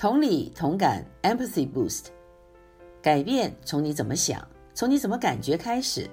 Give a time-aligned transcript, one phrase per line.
[0.00, 2.06] 同理同感，Empathy Boost，
[3.02, 6.08] 改变从你怎么想，从你怎么感觉开始。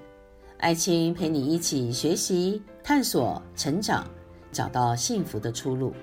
[0.58, 4.06] 爱青陪你一起学习、探索、成长，
[4.52, 5.94] 找到幸福的出路。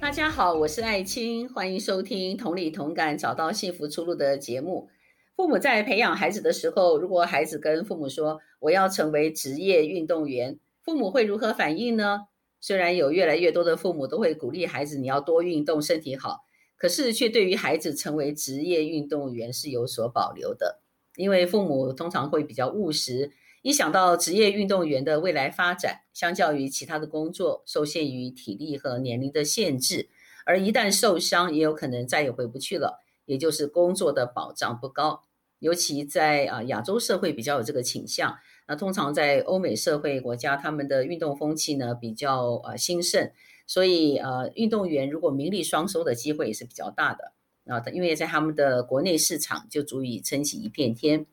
[0.00, 4.88] 大家好，我是爱青，欢迎收听《同理同感，找到幸福出路》的节目。
[5.36, 10.58] 父母在培养孩子的时候，如果孩子跟父母说：“我要成为职业运动员”，
[10.90, 12.26] 父母会如何反应呢？
[12.60, 16.40] 虽然有越来越多的父母都会鼓励孩子，你要多运动，身体好，
[16.76, 20.80] 可是却对于孩子成为职业运动员是有所保留的。
[21.14, 23.30] 因为父母通常会比较务实，
[23.62, 30.08] 一想到职业运动员的未来发展，相较于其他的工作，受限于体力和年龄的限制，
[30.44, 35.22] 而一旦受伤，也有可能再也回不去了，也就是工作的保障不高。
[35.60, 38.36] 尤其在啊亚洲社会比较有这个倾向。
[38.70, 43.32] 那通常在欧美社会国家，他们的运动风气呢比较呃兴盛，
[43.66, 47.32] 所以呃运动员如果名利双收的机会也是比较大的
[47.66, 51.26] 啊，因为在他们的国内市场就足以撑起一片天，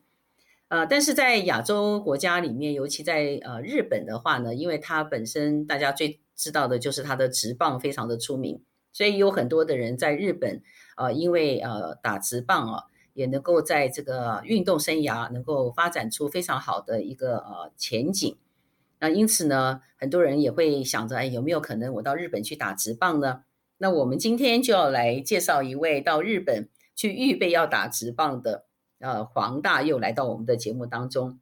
[0.66, 8.60] 呃，但是在亚洲国家里面，尤其在呃日本的话呢，因为它本身大家最知道的就是它的职棒非常的出名，
[8.92, 10.60] 所以有很多的人在日本
[10.96, 12.84] 呃因为呃打职棒啊。
[13.18, 18.36] 也能够在这个运动生涯能够发展出非常好的一个呃前景，
[19.00, 23.42] 那因此呢，很多人也会想着，哎，有没有可能我到日本去打直棒呢？
[23.78, 28.66] 那我们今天就要来介绍一位到日本去预备要打直棒的
[29.00, 31.40] 呃黄大佑来到我们的节目当中。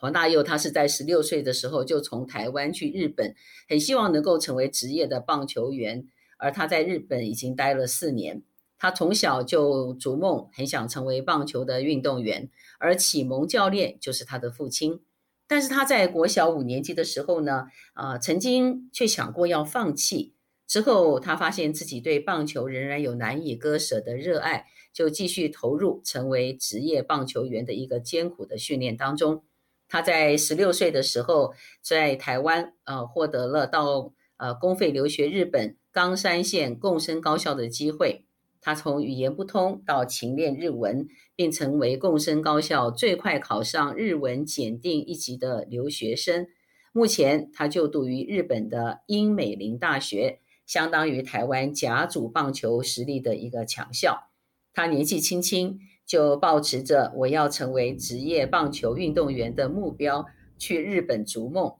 [0.00, 3.36] 黄大佑他是在十六岁的时候就从台湾去日本，
[3.68, 8.42] 很希望能够成为职业的棒球员，而他在日本已经待了四年。
[8.78, 12.48] 他从小就逐梦，很想成为棒球的运动员，
[12.78, 15.00] 而启蒙教练就是他的父亲。
[15.46, 20.34] 但是他在国小五年级的时候呢，啊、呃，曾经却想过要放弃。
[20.66, 29.42] 之后他发现自己对棒球仍然有难以割舍的热爱，就继续投入成为职业棒球员的一个艰苦的训练当中。
[29.88, 38.26] 他在十六岁的时候，在台湾呃获得了到呃公费留学日本冈山县共生高校的机会。
[38.60, 46.46] 他从语言不通到勤练日文，并成为共生高校最快考上日文检定一级的留学生。
[46.92, 54.30] 目前，他就读于日本的英美林大学，相当于台湾甲组棒球实力的一个强校。
[54.74, 60.26] 他年纪轻轻就抱持着我要成为职业棒球运动员的目标
[60.58, 61.74] 去日本逐梦。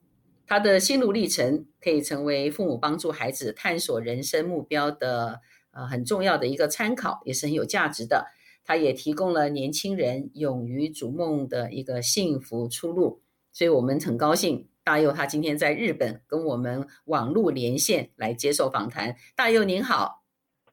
[0.47, 5.41] 他的心路历程可以成为父母帮助孩子探索人生目标的。
[5.79, 8.27] 呃，很重要的一个参考，也是很有价值的。
[8.65, 13.23] 它也提供了年轻人勇于逐梦的一个幸福出路。
[13.53, 19.15] 所以我们很高兴，大佑他今天在日本跟我们网络连线来接受访谈。
[19.37, 20.25] 大佑您好，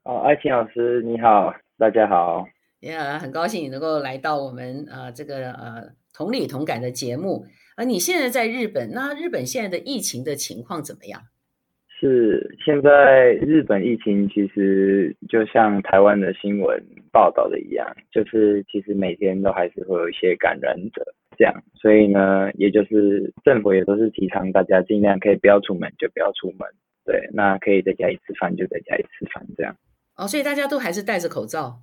[0.02, 2.44] 哦，爱琴老师你好，大家好。
[2.80, 7.46] 也、yeah, 很高兴你能够来到我们呃这个呃同理同感的节目。
[7.76, 11.22] 而你现在在日本，那日本现在的疫情的情况怎么样？
[12.06, 16.80] 是，现在日本疫情其实就像台湾的新闻
[17.12, 21.04] 报道的一样，就是其实每天都还是会有一些感染者
[21.36, 26.70] 这样，所以呢，也就是政府也都是提倡大家尽量可以不要出门就不要出门，
[27.06, 29.76] 对，那可以在家里吃饭就在家里吃饭这样。
[30.16, 31.80] 哦，所以大家都还是戴着口罩。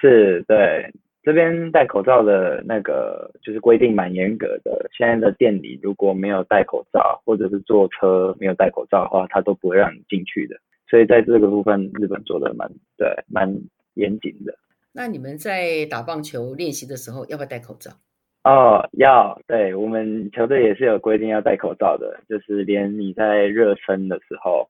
[0.00, 0.90] 是，对。
[1.26, 4.88] 这边戴口罩的那个就是规定蛮严格的。
[4.96, 10.56] 现在的店里如果没有戴口罩，或者是坐车没有戴口罩的话，他都不会让你进去的。
[10.88, 13.52] 所以在这个部分，日本做的蛮对，蛮
[13.94, 14.54] 严谨的。
[14.92, 17.90] 那你们在打棒球练习的时候，要不要戴口罩？
[18.44, 19.36] 哦，要。
[19.48, 24.68] 对，我们球队也是有规定要戴口罩的，就是连你在热身的时候，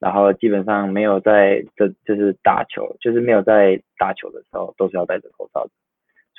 [0.00, 5.70] 然后基本上没有在这就是打球，就是没有在打球的时候，都是要戴着口罩的。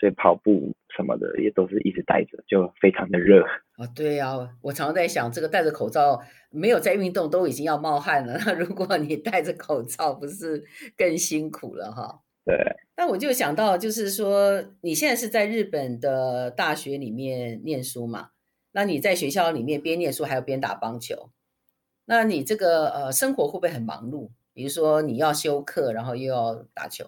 [0.04, 3.42] 所以跑步什么的也都是一直戴着，就非常的热
[3.78, 3.88] 啊。
[3.96, 10.62] 对呀、啊，我常常在想，这个戴着口罩没有在运动都已经要冒汗了，那如果你戴着口罩，不是
[10.98, 12.20] 更辛苦了哈？
[12.44, 12.54] 对。
[12.98, 18.32] 那我就想到，就是说你现在是在日本的大学里面念书嘛？
[18.74, 21.30] 那你在学校里面边念书还有边打棒球，
[22.04, 24.32] 那你这个呃生活会不会很忙碌？
[24.54, 27.06] 比如说你要休课，然后又要打球。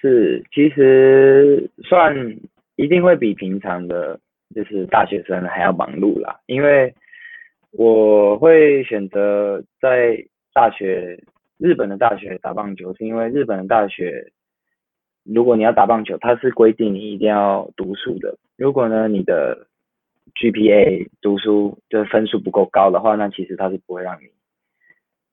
[0.00, 2.38] 是，其实算
[2.76, 4.18] 一定会比平常的，
[4.54, 6.40] 就是大学生还要忙碌啦。
[6.46, 6.94] 因为
[7.72, 10.24] 我会选择在
[10.54, 11.22] 大学，
[11.58, 14.32] 日本的大学打棒球，是因为日本的大学，
[15.22, 18.38] 如果你要打棒球，它是规定你一定要读书的。
[18.56, 19.66] 如果呢，你的
[20.34, 24.28] GPA 读书的分数不够高的话，那其实他是不会让你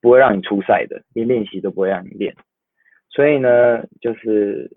[0.01, 2.35] 不会让你出赛的，连练习都不会让你练。
[3.17, 4.69] 所以呢，就是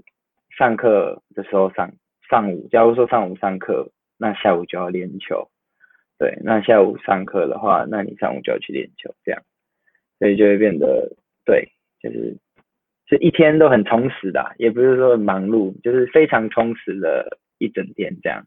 [0.56, 1.92] 上课的时候上
[2.26, 5.50] 上午，假如说上午上课，那下午就要练球。
[6.18, 9.42] 对，那下午上课的话，那你上午就要去练球，这样，
[10.18, 11.14] 所以就会变得
[11.44, 11.68] 对，
[12.00, 12.38] 就是
[13.06, 18.46] 是一天都很充实的，也不是说很忙碌，就是非常充实的一整天这样。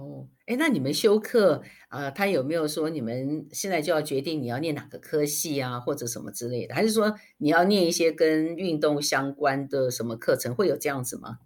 [0.00, 6.74] 哦，哎，那你们修课啊、他有没有说你们现在就要决定你要念哪个科系啊，或者什么之类的？
[6.74, 10.54] 还是说你要念一些跟运动相关的什么课程？
[10.54, 11.38] 会有这样子吗？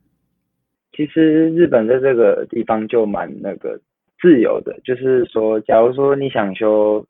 [0.97, 3.81] 其实日本在这个地方就蛮那个
[4.21, 7.05] 自由的，就是说，假如说你想修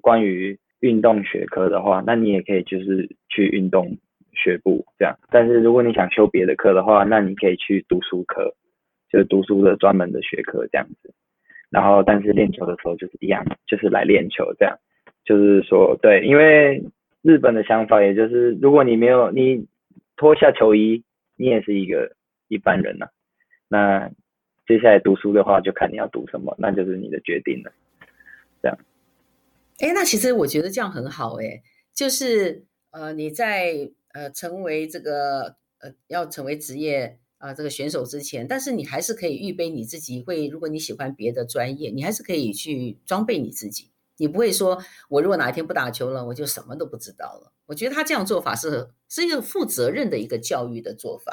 [0.00, 3.96] 关于运动学科的话，那你也可以就是去运动
[4.32, 5.16] 学部这样。
[5.30, 8.54] 但是如果你想修别的课的话，那你可以去读书科。
[9.10, 11.12] 就是读书的专门的学科这样子，
[11.68, 14.78] 然后但是练球的时候就是一样，就是来练球这样，
[15.24, 16.84] 就是说对，因为
[17.22, 19.66] 日本的想法也就是，如果你没有你
[20.16, 21.02] 脱下球衣，
[21.34, 22.14] 你也是一个
[22.46, 23.08] 一般人呐、
[23.66, 24.08] 那
[24.68, 27.72] 接下来读书的话，就看你要读什么，那就是你的决定了。
[28.62, 28.78] 这样。
[29.80, 31.60] 哎，那其实我觉得这样很好哎，
[31.92, 37.18] 就是呃你在呃成为这个呃要成为职业。
[37.40, 40.46] 啊，这个选手之前，但是你还是可以预备你自己会。
[40.46, 43.90] 如果你喜欢别的专业，你还是可以去装备你自己。
[44.18, 44.78] 你不会说，
[45.08, 47.50] 我如果哪一天不打球了，我就什么都不知道了。
[47.64, 51.32] 我觉得他这样做法是是一个负责任的一个教育的做法。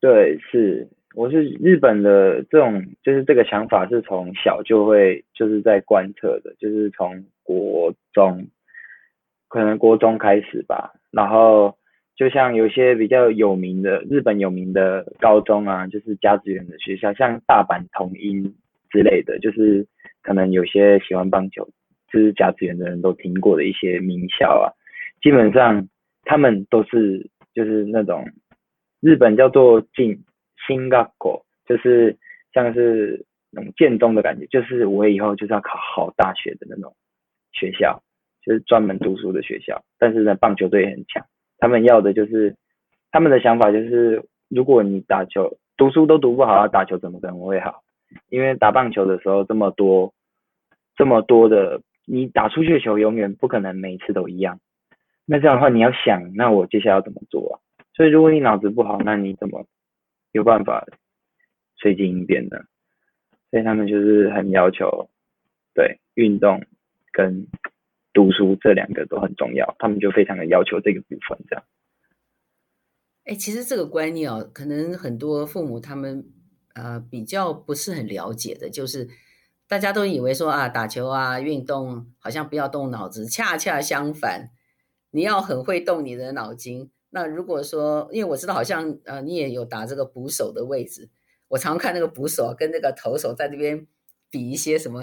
[0.00, 8.48] 对，是，我是日本的这种，就是这个想法是从小就会就是在贯彻的，就是从国中，
[9.48, 11.76] 可能国中开始吧，然后。
[12.16, 18.54] 就像有些比较有名的日本有名的高中啊，就是甲子园的学校，像大阪桐荫
[18.90, 19.84] 之类的，就是
[20.22, 21.68] 可能有些喜欢棒球，
[22.12, 24.70] 就是甲子园的人都听过的一些名校啊。
[25.20, 25.88] 基本上
[26.22, 28.30] 他们都是就是那种
[29.00, 30.22] 日本叫做进
[30.66, 32.16] 新学校，就是
[32.52, 36.94] 像是那种建中的感觉，就是我以后就是要考好大学的那种
[37.52, 38.00] 学校，
[38.46, 39.82] 就是专门读书的学校。
[39.98, 41.26] 但是呢，棒球队也很强。
[41.64, 42.54] 他们要的就是，
[43.10, 47.82] 他们的想法就是，如果你打球、读书都读不好，打球怎么可能会好？
[48.28, 50.12] 因为打棒球的时候这么多、
[50.94, 54.60] 这么多的，你打出去的球永远不可能每一次都一样。
[55.24, 57.54] 那这样的话，你要想，那我接下来要怎么做啊？
[57.94, 59.64] 所以如果你脑子不好，那你怎么
[60.32, 60.86] 有办法
[61.76, 62.58] 随机应变呢？
[63.50, 65.08] 所以他们就是很要求，
[65.74, 66.62] 对，运动
[67.10, 67.46] 跟。
[68.14, 71.64] 读书这两个都很重要，他们就非常的要求这个部分，这样。
[73.24, 76.24] 哎，其实这个观念哦，可能很多父母他们
[76.74, 79.08] 呃比较不是很了解的，就是
[79.66, 84.50] 大家都以为说啊，打球啊，运动好像不要动脑子，恰恰相反，
[85.10, 86.90] 你要很会动你的脑筋。
[87.10, 91.10] 那如果说，因为我知道好像呃你也有打这个捕手的位置，
[91.48, 93.86] 我常看那个捕手跟那个投手在那边
[94.30, 95.00] 比一些什么。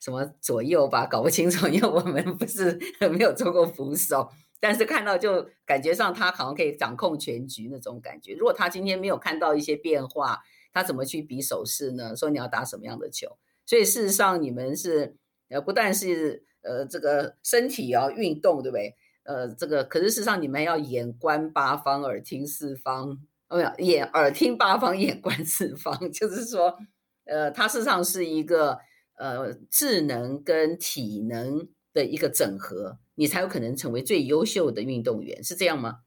[0.00, 2.78] 什么左右吧，搞不清楚，因为我们不是
[3.12, 8.32] 没有做过扶手，但是看到就感觉上他好像可以掌控全局那种感觉。
[8.32, 10.40] 如果他今天没有看到一些变化，
[10.72, 12.16] 他怎么去比手势呢？
[12.16, 13.36] 说你要打什么样的球？
[13.66, 15.16] 所以事实上你们是
[15.50, 18.96] 呃不但是呃这个身体要运动，对不对？
[19.24, 26.78] 呃这个可是事实上你们要眼观八方，耳听四方，哦没有眼耳听八方，眼观四方， 就是说
[27.26, 28.78] 呃他事实上是一个。
[29.20, 35.98] 呃，智能跟体能的一个整合，你才有可能成为最优秀的运动员，是这样吗？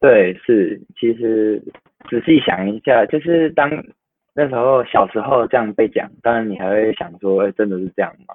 [0.00, 0.80] 对，是。
[0.98, 1.62] 其实
[2.08, 3.70] 仔细想一下，就是当
[4.34, 8.34] 那时候小时候这样被讲，当然你还会想说，哎，真的是这样吗？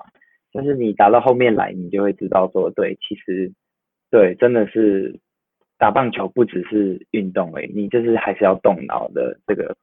[0.53, 3.51] 但是你打到后面来，你就会知道说，对，其实
[4.11, 5.19] 对，真的是
[5.79, 9.75] 打棒球不只是运动而已，你就是还是要动脑的这个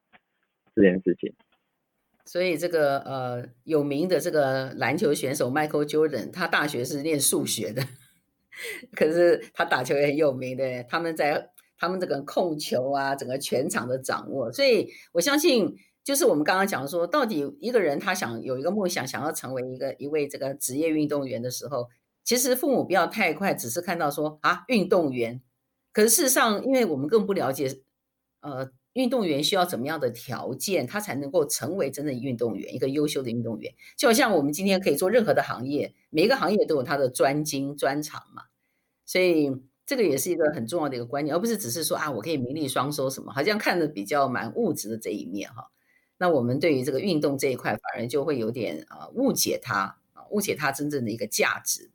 [0.75, 1.33] 这件事情。
[2.31, 7.83] 所以这个呃有名的这个篮球选手 Michael Jordan，他大学是念数学的，
[8.95, 10.83] 可是他打球也很有名的。
[10.83, 14.51] 他们在他们这个控球啊，整个全场的掌握。
[14.51, 21.89] 所以我相信，就是我们刚刚讲说，到底一个人他想有一个梦想，想要成为一个一位这个职业运动员的时候，
[22.23, 25.41] 其实父母不要太快，只是看到说啊运动员。
[25.91, 27.81] 可是事实上，因为我们更不了解，
[28.41, 28.69] 呃。
[28.93, 33.73] 运动员需要怎么样的条件，他才能够成为真正的运动员，一个优秀的运动员？
[33.97, 38.43] 就好像我们今天可以做任何的行业，每一个行业都有他的专精专长嘛。
[39.05, 39.51] 所以
[39.85, 45.71] 这个也是一个很重要的一个观念，而不是只是说啊，我可以名利双收什么，好像看的比较蛮物质的这一面哈。
[46.17, 51.91] 那我们对于这个运动这一块，反而就会有点啊误解它啊，误解它真正的一个价值。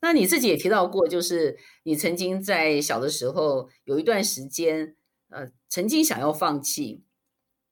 [0.00, 4.94] 那你自己也提到过，就是你曾经在小的时候有一段时间，
[5.30, 7.02] 呃，曾经想要放弃，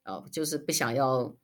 [0.02, 1.34] 啊，就是不想要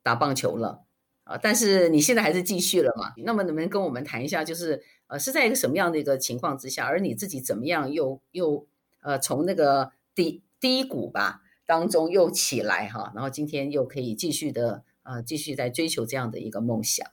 [0.00, 0.84] 打棒球了
[1.24, 3.12] 啊，但是你现在还是继续了嘛？
[3.16, 8.64] 那么能不能跟我们谈一下，就是呃，是在一个什么样的一个情况之下，而你自己怎么样又又
[9.00, 17.04] 呃从那个低低谷吧当中又起来哈，然后今天又可以继续的呃继续在追求这样的一个梦想。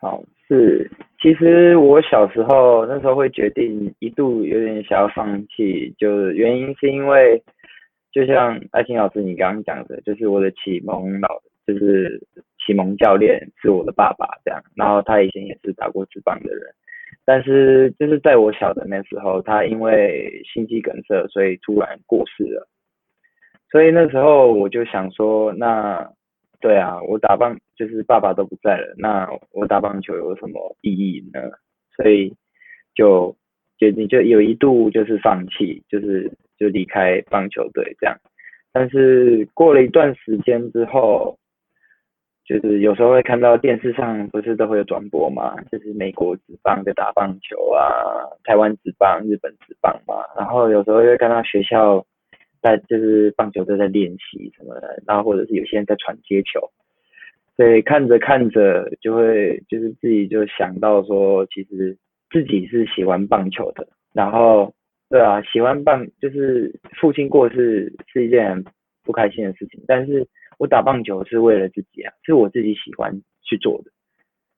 [0.00, 0.90] 好，是。
[1.26, 7.42] 其实我小时候那时候会决定一度有点想要放弃，就是原因是因为，
[8.12, 12.22] 就像爱青老师你刚刚讲的，就是我的启蒙老就是
[12.64, 16.62] 启蒙教练是我的爸爸这样，然后他以前也是打过职棒的人，
[17.24, 22.68] 但是就是在我小的那时候，他因为心肌梗塞，所以突然过世了，
[23.72, 26.08] 所以那时候我就想说那。
[26.60, 31.40] 对啊，我打棒就是爸爸都不在了，那我打棒球有什么意义呢？
[31.94, 32.34] 所以
[32.94, 33.34] 就
[33.78, 38.16] 决定就有一度就是放弃，就是就离开棒球队这样。
[38.72, 41.38] 但是过了一段时间之后，
[42.44, 47.90] 就是有时候会看到电视上不是都会有转播嘛，就是美国职棒在打棒球啊，
[48.44, 52.04] 台湾职棒、日本职棒嘛，然后有时候会看到学校。
[52.66, 56.70] 在就是棒球队在练习什么的，然后或者是有些人在传接球，
[57.56, 61.96] 所以看着看着就会就是自己就想到说，其实
[62.30, 64.74] 自己是喜欢棒球的，然后
[65.08, 68.64] 对啊，喜欢棒就是父亲过世是一件
[69.04, 70.26] 不开心的事情，但是
[70.58, 73.92] 我打棒球是为了自己啊，是我自己喜欢去做的，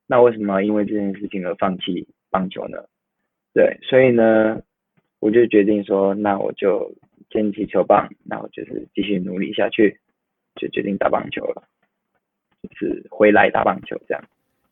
[0.07, 2.79] 那为什么因为这件事情而放弃棒球呢？
[3.53, 4.63] 对，所以呢，
[5.21, 6.95] 我就决定说，那我就。
[7.31, 10.01] 捡起球棒，然后就是继续努力下去，
[10.55, 11.69] 就决定打棒球了，
[12.63, 14.25] 就是回来打棒球这样。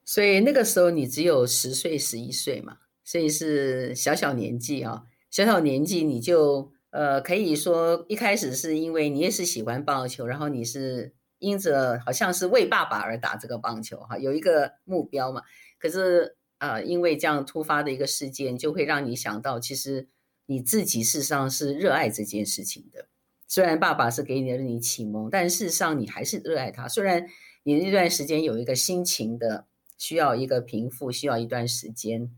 [0.04, 15.42] 所以那个时候你只有十岁、十一岁嘛，所以是小小年纪啊，小小年纪你就呃可以说一开始是因为你也是喜欢棒球，然后你是因着好像是为爸爸而打这个棒球哈，有一个目标嘛。
[15.78, 20.08] 可是呃因为这样突发的一个事件，就会让你想到其实。
[20.46, 23.08] 你自己事实上是热爱这件事情的，
[23.48, 26.88] 虽然爸爸是给你的你启蒙，但事实上你还是热爱他。
[26.88, 27.26] 虽然
[27.64, 29.66] 你那段时间有一个心情的
[29.98, 32.30] 需要一个平复，需要一段时间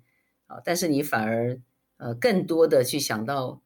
[0.46, 1.60] 啊，但是你反而
[1.98, 3.60] 呃更多的去想到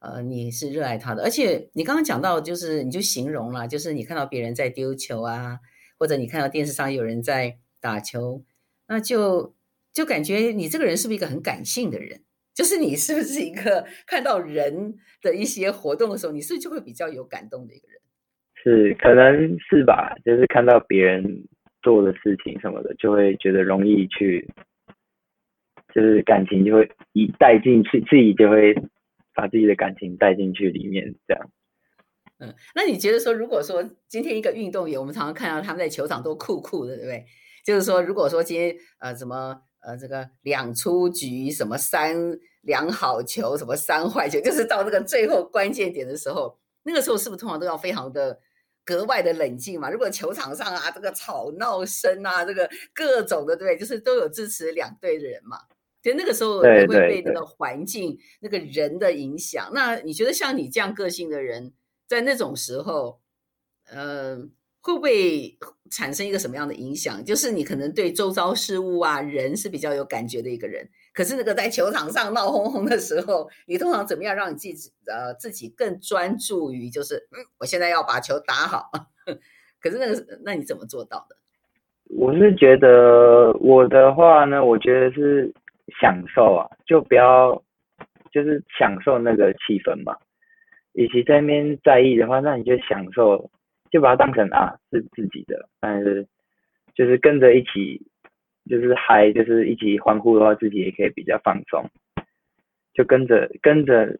[0.00, 5.60] 呃你是热爱他的，而且你刚刚讲到就是你就形容了，就是你看到别人在丢球啊，
[5.98, 8.42] 或者你看到电视上有人在打球，
[8.88, 9.54] 那就
[9.92, 12.22] 就感觉你这个人是不是一个很感性的人？
[12.54, 18.00] 就是你是不是一个看到人的一些活动的时候，你是不是就会比较有感动的一个人？
[18.62, 20.14] 是，可能是吧。
[20.24, 21.44] 就是看到别人
[21.82, 24.48] 做的事情什么的，就会觉得容易去，
[25.92, 28.72] 就是感情就会一带进去，自己就会
[29.34, 31.50] 把自己的感情带进去里面，这样。
[32.38, 37.26] 嗯，那你觉得说，如果说今天一个运动员，我们常常看到他们在球场都酷酷的，对不对？
[37.66, 39.62] 就是说，如果说今天呃怎么。
[39.84, 42.16] 呃，这个两出局，什么三
[42.62, 48.40] 两好球，什么三坏球，就是到这个最后关键点的时候，那个时候是不是通常都要非常的
[48.82, 49.90] 格外的冷静嘛？
[49.90, 55.58] 如果球场上啊，这个吵闹声啊，这个各种的，对，就是都有支持两队的人嘛，
[56.02, 59.70] 就那个时候会被那个环境、那个人的影响。
[59.74, 61.74] 那你觉得像你这样个性的人，
[62.08, 63.20] 在那种时候，
[63.90, 64.48] 呃？
[64.84, 65.56] 会不会
[65.90, 67.24] 产生一个什么样的影响？
[67.24, 78.90] 就是你可能对周遭事物啊、人是比较有感觉的一个人，可是那个在球场上闹哄哄的时候，你通常怎么样让你自己呃自己更专注于就是嗯，我现在要把球打好。
[79.80, 81.36] 可是那个那你怎么做到的？
[82.10, 85.50] 我是觉得我的话呢，我觉得是
[85.98, 87.54] 享受啊，就不要
[88.30, 90.14] 就是享受那个气氛嘛。
[90.92, 93.50] 与其在那边在意的话，那你就享受。
[93.94, 96.26] 就把它当成啊是自己的，但是
[96.96, 98.02] 就是跟着一起，
[98.68, 101.88] 就是嗨，就是一起欢呼的话，自己也可以比较放松。
[102.92, 104.18] 就跟着跟着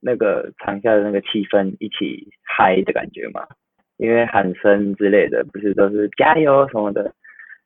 [0.00, 3.44] 那个场下的那个气氛一起嗨的感觉嘛，
[3.96, 7.12] 因为喊声之类的不是都是加油什么的，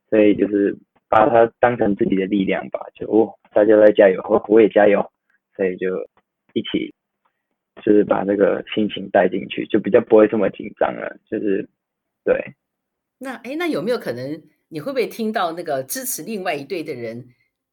[0.08, 0.74] 所以就是
[1.10, 5.12] 把它当成自己的力量吧，就哦大家都在加油，我我也加油，
[5.54, 6.08] 所以就
[6.54, 6.94] 一起。
[7.84, 11.16] 就是把那个心情带进去，就比较不会这么紧张了。
[11.30, 11.68] 就是，
[12.24, 12.36] 对。
[13.18, 17.24] 那哎，那有没有可能你会不会听到那个支持另外一队的人，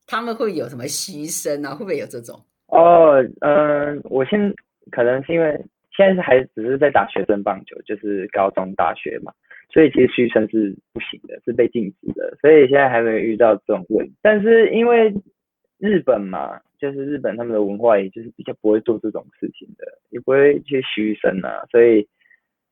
[0.05, 1.73] 他们会有什么牺牲啊？
[1.73, 2.43] 会不会有这种？
[2.67, 4.53] 哦，嗯、呃，我现
[4.91, 5.51] 可能是因为
[5.95, 9.31] 现在是还只是在打学生棒球，就是高中、大学嘛，
[9.71, 14.13] 所以其实嘘声是不行的，是被禁止的，所以现在还没有遇到这种问题。
[14.21, 15.13] 但是因为
[15.77, 22.07] 日本嘛，就是日本他们的文化，也就是比较不会做这种事情的，也不会去续生啊，所以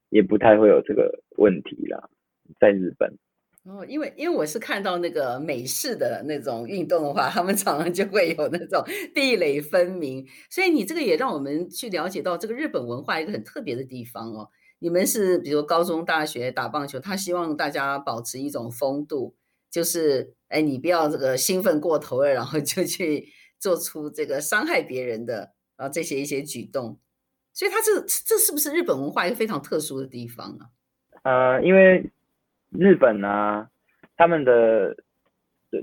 [0.10, 2.10] 也不太会有这个问题啦，
[2.60, 3.18] 在日本。
[3.64, 14.48] 哦，因为因为我是看到那个美式的那种运动的话，他们常常就会有那种壁垒分明，所以你这个也让我们去了解到这个日本文化一个很特别的地方哦。
[14.78, 19.34] 你们是比如高中、大学打棒球，他希望大家保持一种风度，
[19.72, 23.26] 就是哎，你不要这个兴奋过头了，然后就去
[23.66, 27.00] 做出这个伤害别人的啊这些一些举动。
[27.54, 30.64] 所以他这这是不是日本文化一个非常特殊的地方啊？
[31.24, 32.12] 呃，因为。
[32.78, 33.70] 日本啊，
[34.18, 34.98] 他们的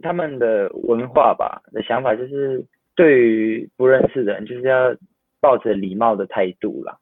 [0.03, 2.63] 他们的文化吧的想法就是，
[2.95, 4.95] 对于不认识的人，就是要
[5.41, 6.99] 抱着礼貌的态度啦，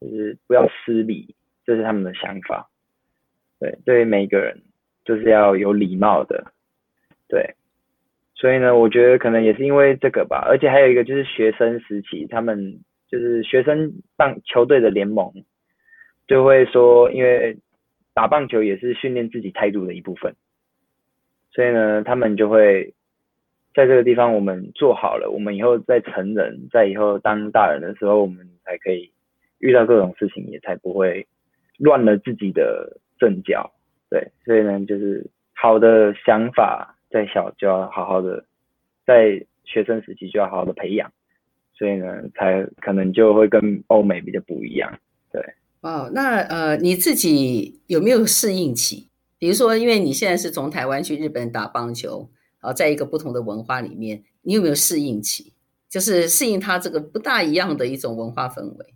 [0.00, 2.70] 就是不要失礼，这是他们的想法。
[3.58, 4.62] 对，对于每一个人，
[5.04, 6.52] 就是要有礼貌的。
[7.26, 7.56] 对，
[8.36, 12.78] 所以呢，我觉得可能也是因为这个吧，而且还有一个就是学生时期，他们
[13.10, 15.32] 就是学生棒球队的联盟，
[16.28, 17.58] 就会说，因为。
[18.16, 20.34] 打棒球也是训练自己态度的一部分，
[21.50, 22.94] 所以呢，他们就会
[23.74, 29.12] 在这个地方，我们做好了，我们以后在成人，在以后当大人的时候，我们才可以
[29.58, 31.26] 遇到各种事情，也才不会
[31.78, 33.70] 乱了自己的阵脚。
[34.08, 38.44] 对，所以呢，就是好的想法，在小就要好好的，
[39.06, 41.12] 在学生时期就要好好的培养，
[41.74, 44.98] 所以呢，才可能就会跟欧美比较不一样。
[45.32, 45.42] 对。
[45.82, 49.08] 哦，那呃，你自己有没有适应期？
[49.38, 52.28] 比如说，因为你现在是从台湾去日本打棒球，
[52.60, 55.52] 啊，在一个不同的文化里面，你有没有适应期？
[55.88, 58.86] 就是适应它这个不大一样的一种文化氛围。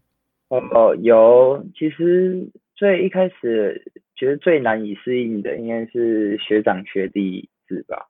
[0.49, 1.65] 哦，有。
[1.79, 8.09] 其实最一开始觉得最难以适应的，应该是学长学弟制吧。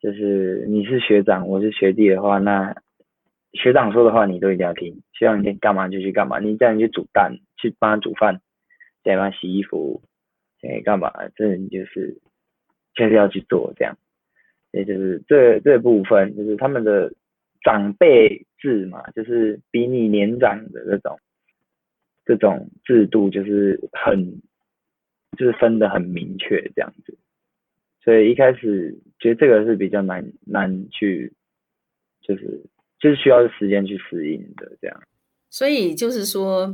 [0.00, 2.74] 就是你是学长，我是学弟的话，那。
[3.54, 8.40] 学长说的话你都一定要听，学长你干嘛就去干嘛，你叫你去煮蛋，去帮他煮饭，
[9.04, 10.00] 再帮他洗衣服，
[10.62, 12.16] 哎干嘛，这你就是
[12.94, 13.94] 确实要去做这样，
[14.70, 17.12] 也就是这这部分就是他们的
[17.62, 21.18] 长辈制嘛，就是比你年长的这种
[22.24, 24.40] 这种制度就是很
[25.36, 27.18] 就是分得很明确这样子，
[28.04, 31.32] 所以一开始觉得这个是比较难难去
[32.20, 32.64] 就是。
[33.00, 35.02] 就是需要时间去适应的，这样。
[35.50, 36.72] 所以就是说，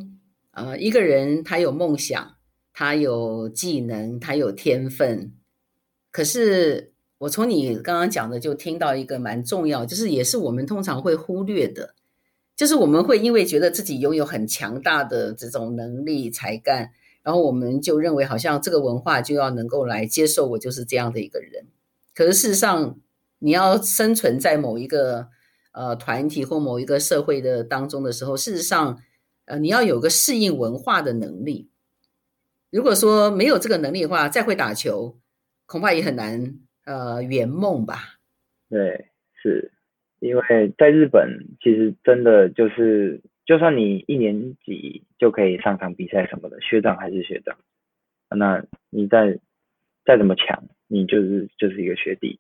[0.51, 2.35] 呃，一个人他有梦想，
[2.75, 5.33] 他有技能，他有天分。
[6.11, 11.95] 可是我从你刚刚讲的就听到一个蛮重要，就是也是我们通常会忽略的，
[12.55, 16.91] 就是我们会因为觉得自己拥有很强大的这种能力才干，
[17.23, 21.67] 然后我们就认为好像这个文化就要能够来接受我就是这样的一个人。
[22.15, 22.99] 可是事实上，
[23.39, 25.29] 你要生存在某一个。
[25.73, 28.99] 呃，团体或某一个社会的当中的时候，事实上，
[29.45, 31.71] 呃，你要有个适应文化的能力。
[32.71, 35.21] 如果说没有这个能力的话，再会打球，
[35.67, 38.19] 恐怕也很难呃圆梦吧。
[38.69, 39.71] 对，是
[40.19, 40.43] 因为
[40.77, 41.29] 在日本，
[41.63, 47.57] 其实真的就是，就算你一年级就可以上场比赛什么的，学长还是学长，
[48.29, 49.39] 那你再
[50.05, 52.39] 再怎么强，你就是就是一个学弟，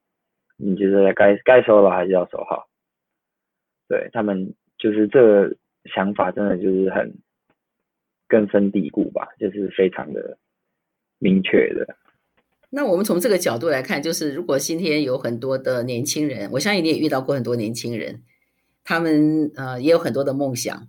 [0.59, 2.69] 你就是该该收了还是要收好。
[3.89, 5.57] 对，他们就是这个
[5.95, 7.11] 想法，真的就是很
[8.27, 10.37] 根深蒂固吧，就是非常的
[11.19, 11.97] 明确的。
[12.69, 18.23] 那我们从这个角度来看，就是如果今天有很多的年轻人，我相信你也遇到过很多年轻人，
[18.85, 20.87] 他们呃也有很多的梦想，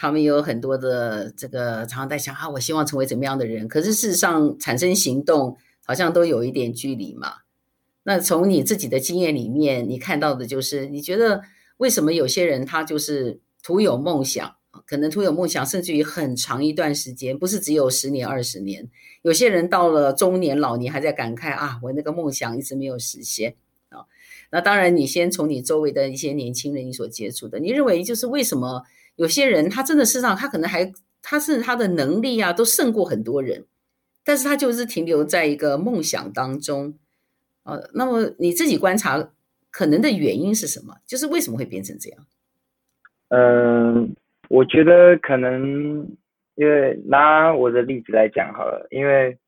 [0.00, 7.34] 他们有很多的这个常常在想啊，我希望成为怎么样的人，可是事实上产生行动好像都有一点距离嘛。
[8.04, 11.42] 那从你自己的经验里面，你看到的就是你觉得。
[11.80, 18.86] 为什么有些人他就是徒有梦想，可能徒有梦想，甚至于很长一段时间，不是只有十年二十年。
[19.22, 23.54] 有些人到了中年老年还在感慨啊，我那个梦想一直没有实现
[23.88, 24.04] 啊。
[24.50, 28.82] 那当然，你先从你周围的一些年轻人你所接触的，你认为就是为什么
[29.16, 30.92] 有些人他真的身上他可能还
[31.22, 33.66] 他是他的能力啊都胜过很多人，
[34.24, 36.94] 但是他就是停留在一个梦想当中
[37.64, 37.90] 呃。
[37.94, 39.30] 那么你自己观察。
[39.72, 40.96] 可能的原因是什么？
[41.06, 42.26] 就是为什么会变成这样？
[43.28, 44.16] 嗯，
[44.48, 46.08] 我觉得可能
[46.56, 49.38] 因为拿我的例子来讲好了，因为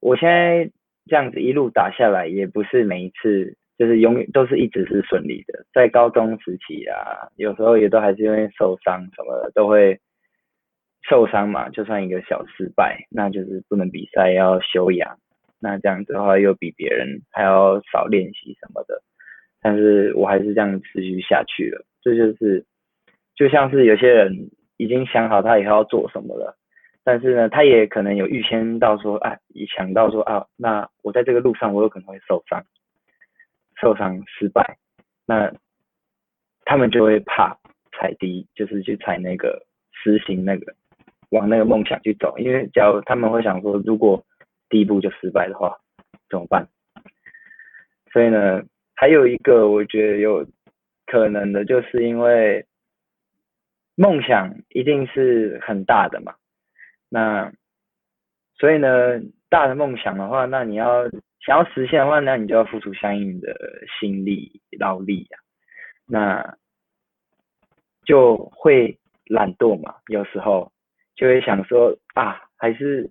[0.00, 0.64] 我现在
[1.08, 5.64] 这样子一路打下来，也不是每一次就是永远都是一直是顺利的。
[5.72, 9.98] 在高中时期啊，有时候也都还是因为受伤什么的，都会
[11.08, 15.16] 受伤嘛，就算一个小失败，那就是不能比赛，要休养。
[15.58, 19.02] 那这样子的话，又比别人还要少练习什么的。
[19.62, 21.82] 但是我还是这样持续下去了。
[22.02, 22.66] 这就是
[23.34, 26.54] 就像是有些人已经想好他以后要做什么了，
[27.02, 32.62] 但是呢，他也可能有预先到说，啊，一想到说啊，那我在这个路上我有可能会受伤，
[33.80, 34.76] 受伤失败，
[35.26, 35.52] 那
[36.64, 37.58] 他们就会怕
[37.92, 40.74] 踩低，就是去踩那个实行那个
[41.30, 44.24] 往那个梦想去走，因为假如他们会想说，如果
[44.68, 45.78] 第一步就失败的话
[46.28, 46.68] 怎么办？
[48.12, 48.62] 所以呢，
[48.94, 50.46] 还有一个我觉得有
[51.06, 52.66] 可能的，就是因为
[53.94, 56.34] 梦想一定是很大的嘛。
[57.08, 57.52] 那
[58.56, 61.04] 所以呢，大的梦想的话，那你要
[61.44, 63.54] 想要实现的话，那你就要付出相应的
[63.98, 65.44] 心力劳力呀、啊。
[66.06, 66.56] 那
[68.04, 70.72] 就会懒惰嘛，有时候
[71.14, 73.10] 就会想说啊，还是。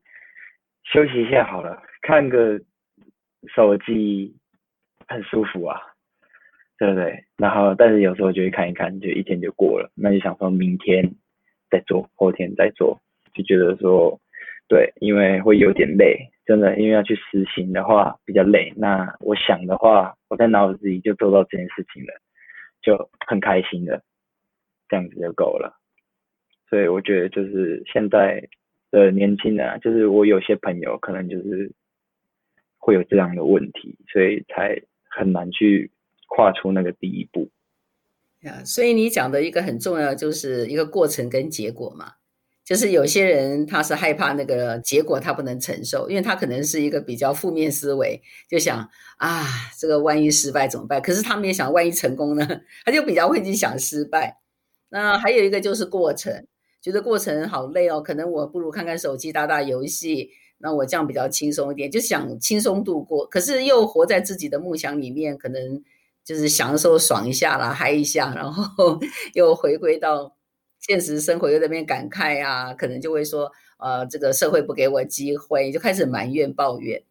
[0.91, 2.59] 休息一下好了，看个
[3.53, 4.35] 手机
[5.07, 5.79] 很舒服啊，
[6.79, 7.25] 对不对？
[7.37, 11.13] 然后，但是有时候就会看一看，就一天就过了，那就想说明天
[11.69, 12.99] 再做，后天再做，
[13.35, 14.19] 就觉得说，
[14.67, 18.73] 对，因为会有点累，真的，因为要去实行的话比较累。
[18.75, 22.19] 那我想的话，我在脑子里就做到这件事情了，
[22.81, 24.01] 就很开心的，
[24.87, 25.79] 这样子就够了。
[26.67, 28.49] 所以我觉得就是现在。
[28.91, 31.71] 的年轻人啊，就是我有些朋友可能就是
[32.79, 35.91] 会有这样的问题，所以才很难去
[36.27, 37.51] 跨出那个第一步。
[38.39, 42.13] 呀，所以你讲的一个很重要，就是一个过程跟结果嘛。
[42.69, 49.43] 就是有些人他是害怕那个结果他不能承受，因为他可能是一个比较负面思维，就想啊，
[49.79, 51.01] 这个万一失败怎么办？
[51.01, 52.47] 可是他们也想万一成功呢，
[52.85, 54.37] 他就比较会去想失败。
[54.89, 56.45] 那还有一个就是过程。
[56.81, 60.29] 觉得过程好累哦，可能我不如看看手机、打打游戏，
[60.59, 63.25] 那我这样比较轻松一点，就想轻松度过。
[63.25, 65.83] 可是又活在自己的梦想里面，可能
[66.23, 68.97] 就是享受爽一下啦，嗨一下，然后
[69.33, 70.33] 又回归到
[70.89, 77.03] 现实生活，又在那边感慨啊，可能就会说，呃，这个社会不给我机会，就开始埋怨抱怨。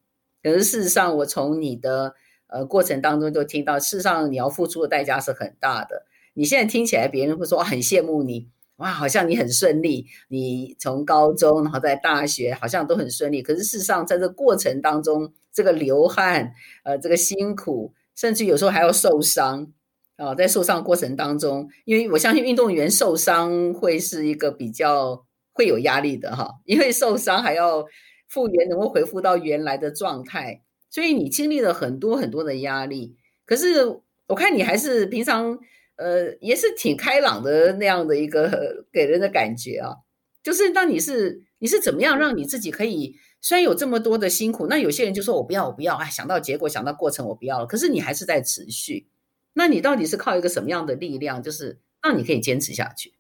[0.43, 2.13] 可是事实上，我从你的
[2.49, 6.07] 呃过程当中就听到，事实上你要付出的代价是很大的。
[6.35, 8.49] 你现在听起来，别人会说很羡慕你。
[8.79, 13.43] 哇，好像你很顺利，你从高中然后在大学好像都很顺利。
[13.43, 19.73] 可是事实上，在这过程当中，这个流汗，呃，这个辛苦，甚至有时候还要受伤
[20.19, 27.87] 啊、在受伤过程当中，因为我相信运动员受伤会是一个比较会有压力的哈，因为受伤还要
[28.29, 33.17] 复原，能够恢复到原来的状态，所以你经历了很多很多的压力。
[33.47, 33.87] 可是
[34.27, 35.59] 我看你还是平常。
[36.01, 39.97] 呃，也是挺开朗的那样的一个给人的感觉啊。
[40.45, 47.67] 就是当你是你是怎么样让你自己可以，虽然有这么多的辛苦，那有些人就说我不要我不要，啊，想到结果想到过程我不要了。
[47.67, 49.09] 可是你还是在持续，
[49.55, 53.13] 那你到底是靠一个什么样的力量，就是让你可以坚持下去？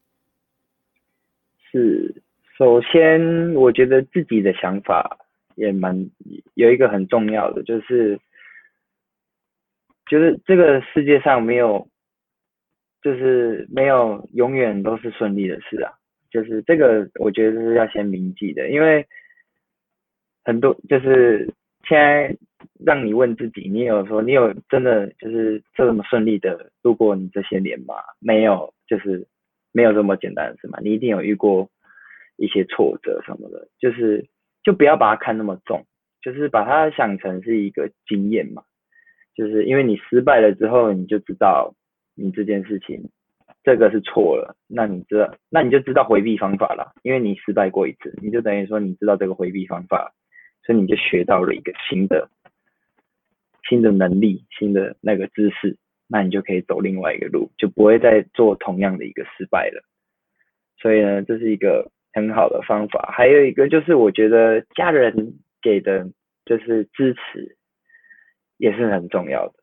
[1.71, 2.23] 是，
[2.57, 5.19] 首先我觉得自己的想法
[5.57, 6.09] 也蛮
[6.55, 8.19] 有一个很重要的，就是
[10.07, 11.88] 就是这个世界上没有。
[13.01, 15.93] 就是没有永远都是顺利的事啊，
[16.33, 19.07] 就是这个我觉得是要先铭记的，因为
[20.43, 21.49] 很多就是
[21.87, 22.37] 现在
[22.85, 27.95] 让你问自己，你有说你有真的就是这么顺利的度过你这些年吗？
[28.19, 29.27] 没有，就是
[29.73, 31.69] 没有这么简单的事嘛，你一定有遇过
[32.37, 34.27] 一些挫折什么的，就是
[34.62, 35.85] 就不要把它看那么重，
[36.23, 38.62] 就是把它想成是一个经验嘛，
[39.35, 41.75] 就是因为你失败了之后，你就知道。
[42.21, 43.01] 你这件事情，
[43.62, 50.12] 这个是错了，那你知道，那你就知道回避方法了，因为你失败过一次，你就等于说你知道这个回避方法，
[50.69, 52.29] 所以你就学到了一个新的
[53.67, 59.83] 新的能力，新的那个知识，那你就可以走另外一个路，就不会再做同样的一个失败了。
[60.77, 63.11] 所以呢，这是一个很好的方法。
[63.17, 66.07] 还有一个就是，我觉得家人给的
[66.45, 67.57] 就是支持
[68.59, 69.55] 也是很重要的，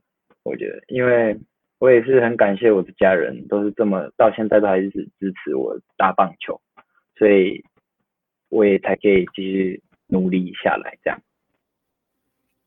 [0.41, 1.37] 我觉得，因为。
[1.77, 6.59] 我也是很感谢我的家人，都是这么到现在都还是支持我打棒球，
[7.17, 7.61] 所以
[8.47, 11.21] 我也才可以继续努力下来这样。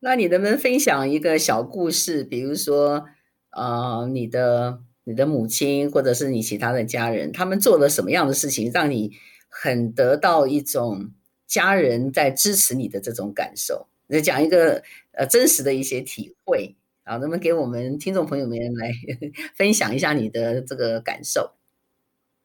[0.00, 2.24] 那你能不能分享一个小故事？
[2.24, 3.06] 比如说，
[3.50, 9.12] 呃，你的你的母亲或者是你其他的家人，他们做了什么样的事情，让你
[9.48, 11.10] 很得到一种
[11.46, 13.88] 家人在支持你的这种感受？
[14.06, 16.74] 你讲一个呃真实的一些体会。
[17.04, 18.92] 啊，能不能给我们听众朋友们来
[19.56, 21.52] 分享一下你的这个感受？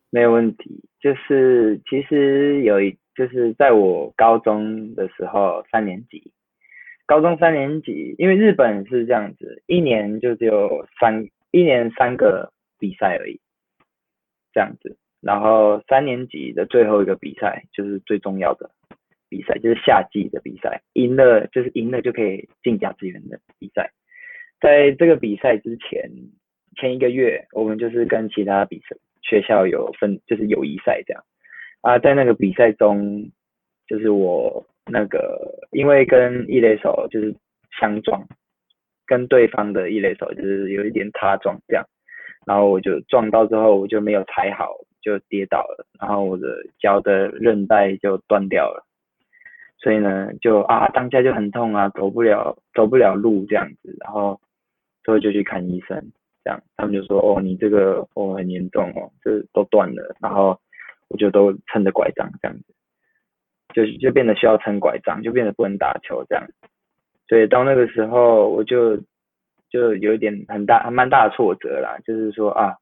[0.09, 0.85] 没有问题。
[1.01, 6.31] 就是其实有一，就是在我高中的时候，三年级，
[7.05, 13.39] 高中三年级，因为日本是这样子，一年就只有三，一年三个比赛而已，
[14.53, 14.97] 这样子。
[15.21, 18.71] 然后三年级的最后一个比赛就是最重要的
[19.29, 23.91] 比赛，就是夏季的比赛，赢了就是赢了就可以进甲子园的比赛。
[24.59, 26.11] 在这个比赛之前，
[26.75, 28.95] 前一个月，我们就是跟其他比赛。
[29.21, 31.23] 学校有分，就是友谊赛这样
[31.83, 33.29] 啊，在那个比赛中，
[33.87, 35.37] 就是我那个
[35.71, 37.35] 因为跟一垒手就是
[37.79, 38.25] 相撞，
[39.05, 41.85] 跟对方的一垒手就是有一点擦撞这样，
[42.47, 44.69] 然后我就撞到之后我就没有踩好，
[45.01, 46.47] 就跌倒了，然后我的
[46.79, 48.85] 脚的韧带就断掉了，
[49.77, 54.39] 所以呢就啊当下就很痛啊，走不了走不了路这样子，然后
[55.03, 56.11] 之后就去看医生。
[56.45, 60.59] 这样，他们就说：“哦，你这个哦很严重哦，这都断了。”然后
[61.09, 62.65] 我就都撑着拐杖这样子，
[63.73, 66.47] 就就变得需要撑拐杖，就变得不能打球这样。
[67.27, 68.97] 所以到那个时候，我就
[69.69, 72.77] 就有一点很大、还蛮大的挫折啦，就是说啊，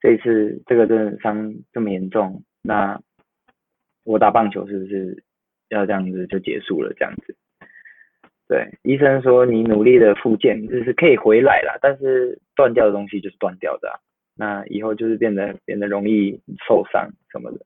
[0.00, 3.00] 这一次这个真的伤这么严重，那
[4.04, 5.24] 我打棒球是不是
[5.68, 7.36] 要这样子就结束了这样子？
[8.48, 13.98] 对，医生说你努力的复健就是可以回来了，但是断掉的东西就是断掉的啊，
[14.36, 17.58] 那以后就是变得变得容易受伤什么的，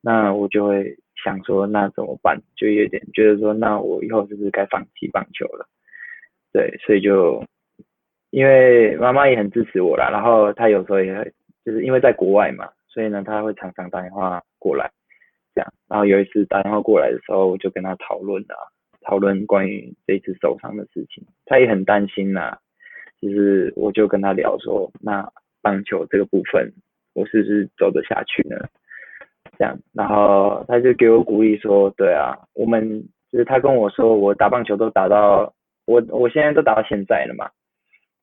[0.00, 2.40] 那我就会想说那怎么办？
[2.56, 5.68] 就有点觉得说那我以后是不是该放弃棒球了？
[6.52, 7.44] 对，所以就
[8.30, 11.32] 因为妈妈也很支持我啦，然后她有时候也会
[11.64, 14.90] 就是因为在国外嘛，所以呢她会常常打电话过来，
[15.54, 18.56] 这样，然后有一次打电话过来的时候，我就跟她讨论啊。
[19.02, 22.58] 讨论关于这次受伤的事情，她也很担心呐、
[23.20, 25.30] 就是我就跟她聊说，那
[25.62, 26.72] 棒球这个部分，
[27.14, 28.56] 我是不是走得下去呢？
[29.58, 35.54] 这样，然后他就给我鼓励说，对啊，我们就是他跟我说，我打棒球都打到
[35.86, 37.50] 我我现在都打到现在了嘛，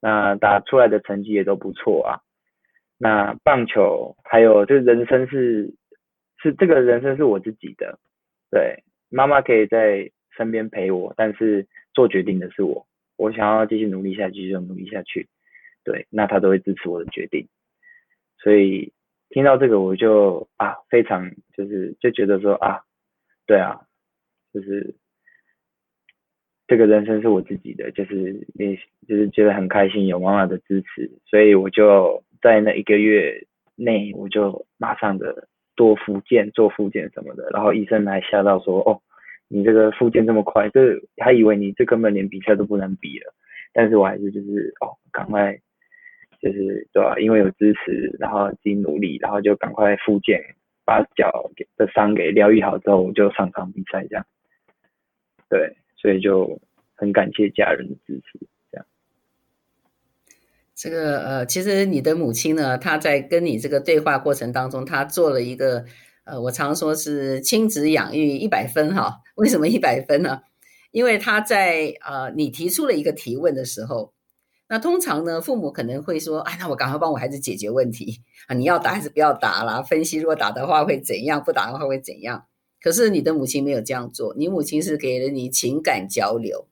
[0.02, 2.19] 那打出来的成绩也都不错啊。
[2.98, 5.74] 那棒球还有就是人生是
[6.41, 8.00] 是这个人生是我自己的，
[8.52, 10.12] 对，妈妈可以在。
[10.36, 12.88] 身边陪我，但是做决定的是我。
[13.17, 15.28] 我想要继续努力下去，就努力下去。
[15.84, 17.48] 对，那他都会支持我的决定。
[18.38, 18.91] 所以
[19.30, 22.82] 听到这个，我就啊，非常就是就觉得说啊，
[23.46, 23.82] 对啊，
[24.54, 24.96] 就是
[26.67, 28.76] 这个人生是我自己的，就是也
[29.08, 31.12] 就是觉得很开心，有妈妈的支持。
[31.26, 37.50] 所以我就在那一个月内，我就马上的多复健，做复健什么的。
[37.52, 39.02] 然后医生还吓到说，哦。
[39.50, 43.36] 你这个复健这么快，这还以为你这根本连比赛都不能比了。
[43.72, 45.60] 但是我还是就是哦，赶快
[46.44, 47.18] 就是对吧？
[47.18, 50.40] 因为有支持，然后自己努力，然后就赶快复健，
[50.84, 54.26] 把脚的伤给疗愈好之后，就上场比赛这样。
[55.50, 56.60] 对，所以就
[56.96, 58.40] 很感谢家人的支持。
[58.70, 58.86] 这样，
[60.76, 65.86] 这个呃，其实你的母亲呢，她在跟你这个对话过程当中，她做了一个。
[66.26, 70.40] 呃，我常说是亲子养育一百分哈，为什么一百分呢？
[70.92, 74.14] 因为她在呃，你提出了一个提问的时候，
[74.67, 79.82] 那通常呢，父母可能会说，哎，那我赶快帮我孩子解决问题啊，你要打还是不要打啦？
[79.82, 82.45] 分析如果打的话会怎样，不打的话会怎样？
[82.82, 86.67] 可是你的母亲没有这样做，你母亲是给了你情感交流，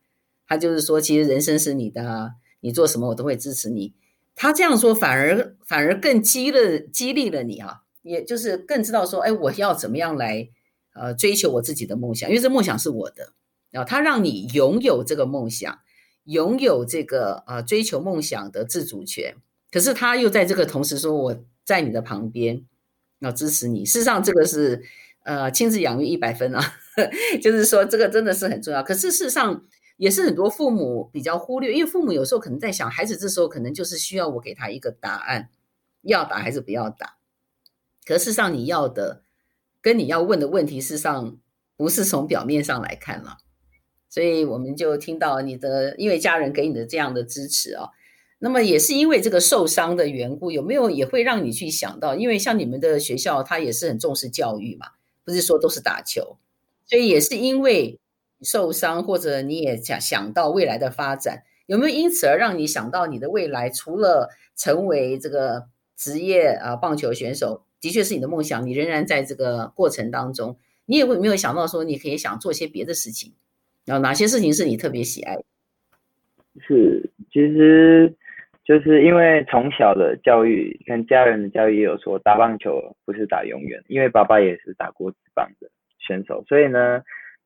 [0.47, 3.93] 她就是说，其实人生是你的，你做什么我都会支持你。
[4.35, 7.81] 她这样说反而反而更激了激励了你啊。
[8.03, 10.49] 也就是更知道说，哎，我要怎么样来，
[10.95, 13.33] 呃，追求我自己的梦想，因为这梦想是我的，
[13.69, 15.77] 然后他让你拥有这个梦想，
[16.25, 19.35] 拥有这个呃追求梦想的自主权。
[19.71, 22.65] 可是他又在这个同时说，我在你的旁边，
[23.19, 23.85] 要支持你。
[23.85, 24.83] 事实上，这个是
[25.23, 26.61] 呃亲子养育一百分啊，
[27.41, 28.83] 就是说这个真的是很重要。
[28.83, 29.63] 可是事实上，
[29.97, 35.49] 也是很多父母比较忽略，因为父母有时候可能在想，孩子这时候可能就是需要我给他一个答案，
[36.01, 37.15] 要打还是不要打。
[38.05, 39.21] 可事实上，你要的
[39.79, 41.37] 跟你要问的问题，事实上
[41.77, 43.37] 不是从表面上来看了。
[44.11, 47.89] 所以我们就听到你的，因为家人给你的这样的支持啊，
[48.39, 52.13] 那么也是因为这个受伤的缘故，有没有也会让你去想到？
[52.13, 54.87] 因为像你们的学校，它也是很重视教育嘛，
[55.23, 56.37] 不是说都是打球，
[56.85, 57.97] 所以也是因为
[58.41, 67.63] 受伤，或者你也想想到未来的发展，有没有因此而让你想到你的未来，除了成为这个职业啊棒球选手？
[67.79, 73.33] 的确是你的梦想，你仍然在这个过程当中，你也会没有想到说你可以想做些别的事情，
[73.85, 75.35] 然后哪些事情是你特别喜爱？
[76.59, 78.13] 是，其实
[78.63, 87.01] 就是因为从小的教育跟家人的教育也有说，打棒球不是打永远，因为爸爸也是打过棒的选手，所以呢，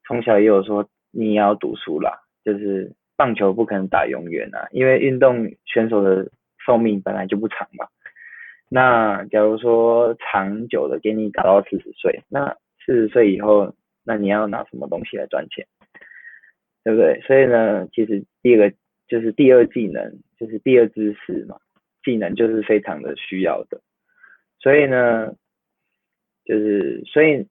[0.08, 6.30] 从小也有说你也要读书啦，就是棒球不可能打永远啊，因为运动选手的
[6.66, 7.88] 寿命本来就不长嘛。
[8.68, 15.66] 那假如说长久的给你打到四十岁，那四十岁以后，那你要拿什么东西来赚钱？
[16.86, 17.20] 对不对？
[17.22, 18.76] 所以呢，其实第二个
[19.08, 21.58] 就是第二技能，就是第二知识嘛，
[22.04, 23.82] 技能就是非常的需要的。
[24.60, 25.34] 所以呢，
[26.46, 27.48] 就是所以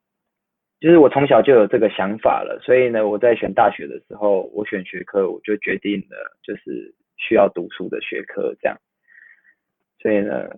[0.78, 2.60] 就是我从小就有这个想法了。
[2.62, 8.78] 所以呢，我在选大学的时候，我选学科，我就决定了就是需要读书的学科这样。
[9.98, 10.48] 所以呢，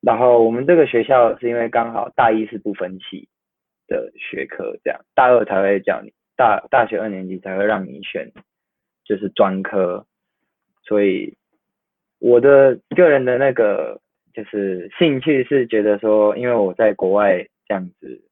[0.00, 3.28] 然后我们这个学校是因为刚好大一是不分期
[3.86, 6.12] 的学科，这样大二才会叫你。
[6.40, 8.32] 大大学二年级才会让你选，
[9.04, 10.06] 就是专科，
[10.82, 11.36] 所以
[12.18, 14.00] 我的个人的那个
[14.32, 18.22] 就是兴趣是觉得说，因为我在国外这样子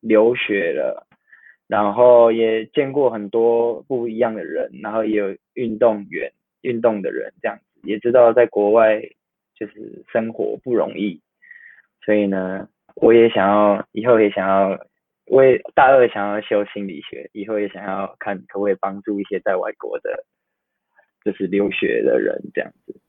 [0.00, 1.06] 留学了，
[1.68, 9.00] 然后也见过很多不一样的人，然后也有运动员、运动的人这样子，也知道在国外
[9.54, 11.20] 就是生活不容易，
[12.04, 14.89] 所以呢，我也想要以后也想要。
[15.30, 20.26] 我也大二想要修心理学，以后也想要看可不可以帮助一些在外国的，
[21.24, 23.00] 就是留学的人这样子。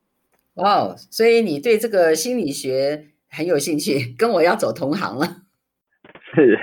[0.53, 5.25] 哇，wow, 所以你对这个心理学很有兴趣，跟我要走同行了。
[6.35, 6.59] 是，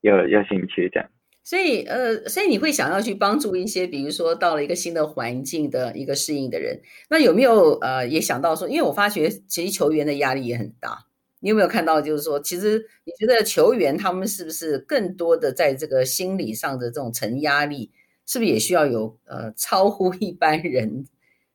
[0.00, 1.10] 有有兴趣这样。
[1.44, 11.07] 所以呃，所以你会想要去帮助一些，比如说到了一个新的环境的一个适应的人，那有没有呃也想到说，因为我发觉其实球员的压力也很大。
[11.40, 17.92] 你有没有看到，就是说，其实你觉得球员他们是不是更多的在这个心理上的这种承压力，
[18.26, 21.04] 是不是也需要有呃超乎一般人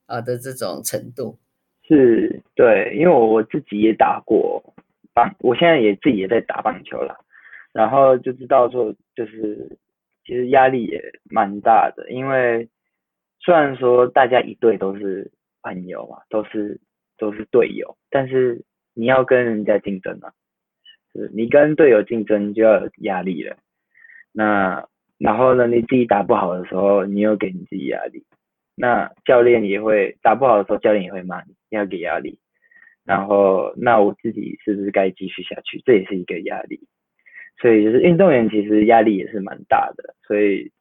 [0.06, 1.38] 啊的这种程度？
[1.86, 4.74] 是，对，因为我自己也打过
[5.12, 7.14] 棒，我现在也自己也在打棒球了，
[7.72, 9.78] 然后就知道说，就是
[10.24, 12.68] 其实压力也蛮大的，因为
[13.38, 15.30] 虽然说大家一队都是
[15.62, 16.80] 朋友嘛，都是
[17.18, 18.64] 都是队友，但是。
[18.94, 20.32] 你要跟人家竞争啊，
[21.12, 23.56] 是你跟队友竞争就要有压力了。
[24.32, 28.24] 那然后呢，你自己打不好的时候，你又给你自己压力。
[28.76, 32.38] 那教练也会打不好的时候，教练也会骂，你要给压力。
[33.04, 35.80] 然后那我自己是不是该继续下去？
[35.84, 36.80] 这也是一个压力。
[37.60, 40.14] 所以就是运动员其实压力也是蛮大的。
[40.26, 40.72] 所以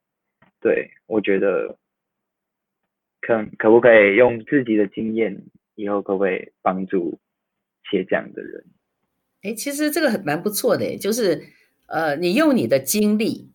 [0.60, 1.78] 对，我觉得
[3.22, 5.44] 可可不可以用自己的经验，
[5.76, 7.20] 以后可不可以帮助？
[7.94, 8.66] 些这样的人，
[9.44, 11.44] 哎，其实这个很蛮不错的，就是
[11.86, 13.52] 呃，你用你的经历，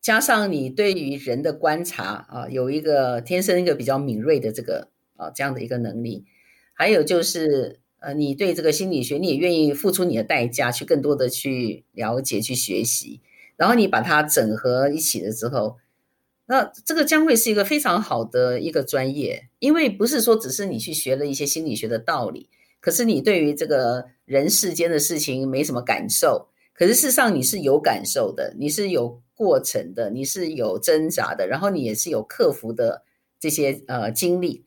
[0.00, 6.24] 加上你对于人的观察啊，有一个天生一个比较敏锐的这个啊这样的一个能力，
[6.72, 13.20] 还有就是呃，你对这个心理学，你也愿意付出你的代价去更多的去了解、去学习，
[13.56, 15.76] 然后你把它整合一起了之后，
[16.46, 22.48] 那这个将会是一个非常好的一个专业，因为不是说只是你去学了一些心理学的道理。
[22.80, 33.02] 可是你对于这个人世间的事情没什么感受，可是事实上你是有感受的，你是有过程的，你是有挣扎的，然后你也是有克服的
[33.40, 34.64] 这些呃经历。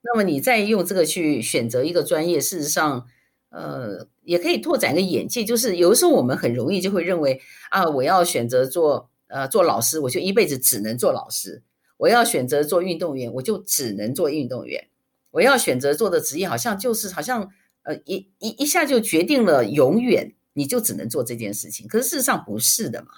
[0.00, 3.06] 那么你再用这个去选择一个专业，事实上
[3.50, 5.44] 呃也可以拓展一个眼界。
[5.44, 7.40] 就是有的时候我们很容易就会认为
[7.70, 11.60] 啊，我要选择做呃做老师，我就一辈子只能做老师；
[11.98, 14.88] 我要选择做运动员，我就只能做运动员。
[15.30, 17.50] 我要选择做的职业，好像就是好像
[17.82, 21.86] 呃一一一下就决定了永远你就只能做这件事情。
[21.86, 23.08] 可是事实上不是的嘛。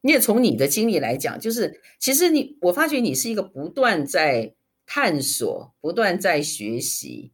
[0.00, 4.54] 你也从你的经历来讲，就是其实你我发觉你是一个不断在
[4.86, 7.32] 探索、不断在学习。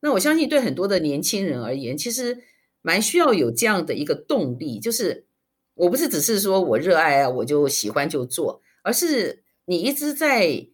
[0.00, 2.42] 那我相信对很多的年轻人而言，其实
[2.82, 5.24] 蛮需要有这样的一个动力，就是
[5.74, 10.66] 我不是只是说我热爱啊，我就喜欢就做，而是你一直在。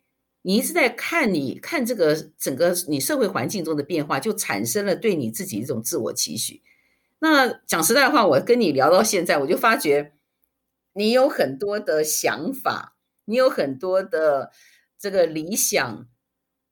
[0.47, 6.63] 你一直在看你，看这个整个你社会环境中的变化，就产生了对你自己一种自我期许。
[7.19, 10.13] 那讲实在话，我跟你聊到现在，我就发觉
[10.93, 14.53] 你有很多的想法，你有很多的
[14.97, 16.07] 这个理想，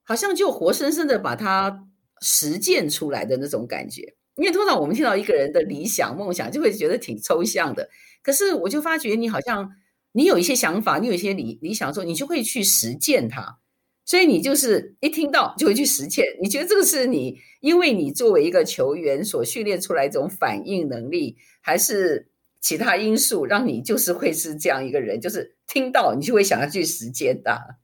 [0.05, 1.89] 好像就活生生的把它
[2.21, 4.15] 实践出来的那种感觉。
[4.37, 7.91] 因为通常我们听到一个人的理想、梦想，就会觉得挺抽象的。
[8.23, 9.73] 可是我就发觉你好像
[10.13, 13.59] 你有一些想法，你有一些理理想的时候，你就会去实践它。
[14.05, 22.29] 所以你就是一听到就会去实践，你觉得这个是你因为你作为一个球员所训练出来一种反应能力，还是
[22.61, 25.21] 其他因素让你就是会是这样一个人？
[25.21, 27.77] 就是听到你就会想要去实践的。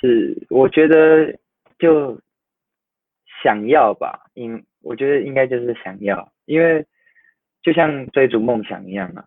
[0.00, 1.38] 是，我觉得
[1.78, 2.20] 就
[3.42, 6.84] 想要吧，因我觉得应该就是想要，因为
[7.62, 9.24] 就像追逐梦想一样啊。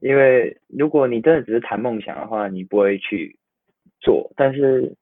[0.00, 3.38] 因为如果你真的只是谈梦想的话，你不会去
[4.00, 4.30] 做。
[4.36, 4.94] 但是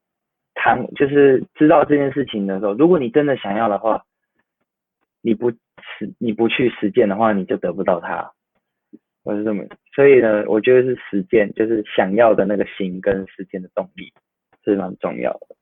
[0.63, 4.05] 谈就是知道这件事情的时候，如果你真的想要的话，
[5.21, 5.59] 你不实
[6.19, 8.33] 你不去实践的话，你就得不到它。
[9.25, 14.13] 我是这么，所以呢，我觉得是实践，就是想要的那个心跟实践的动力
[14.65, 15.57] 是蛮重要的。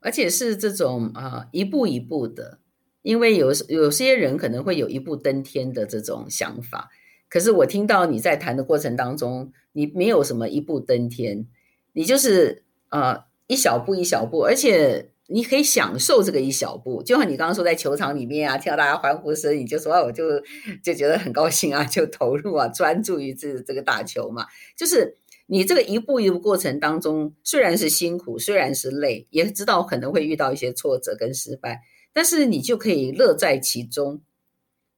[0.00, 2.58] 而且是这种啊、一步一步的，
[3.02, 6.88] 因为有有些人可能会有一步登天的这种想法，
[7.28, 11.46] 可是我听到你在谈的过程当中，你没有什么一步登天，
[11.92, 15.10] 你就是啊、呃，一小步一小步，而且。
[15.26, 20.38] 你可以享受这个一小步，就像你刚刚说在球场里面啊，听到大家欢呼声，你就说啊，我就
[20.82, 24.46] 就觉得很高兴啊，就投入啊，专注于这这个打球嘛。
[24.76, 25.16] 就是
[25.46, 31.80] 你这个一步一步过程当中，虽然是辛苦，虽然是累，也知道可能会遇到一些挫折跟失败，
[32.12, 34.20] 但是你就可以乐在其中。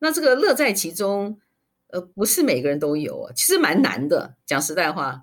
[0.01, 1.39] 那这个乐在其中，
[1.93, 4.35] 呃，不是每个人都有，其实蛮难的。
[4.45, 5.23] 讲实在话，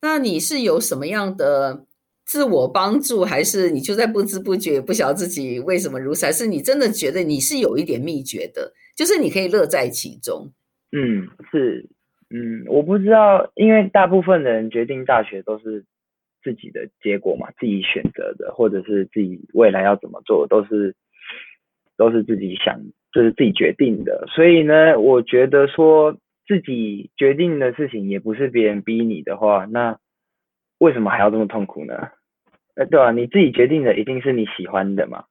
[0.00, 1.84] 那你是有什么样的？
[2.30, 6.24] 自我帮助，还是你就在不知不觉不晓自己为什么如此？
[6.24, 10.48] 还是你真的觉得你是有一点秘诀的，就是你可以乐在其中。
[10.92, 11.88] 嗯，是，
[12.30, 15.84] 嗯，我不知道，因为大部分人决定大学都是
[16.40, 20.94] 自己的结果嘛，自己选择的，或者是自己未来要怎么做，都是
[21.96, 22.80] 都是自己想，
[23.12, 24.24] 就是自己决定的。
[24.28, 26.16] 所以呢，我觉得说
[26.46, 29.98] 自己决定的事情也不是别人逼你的话，那
[30.78, 31.94] 为什么还要这么痛苦呢？
[32.86, 35.24] 对啊，你自己决定的一定是你喜欢的嘛，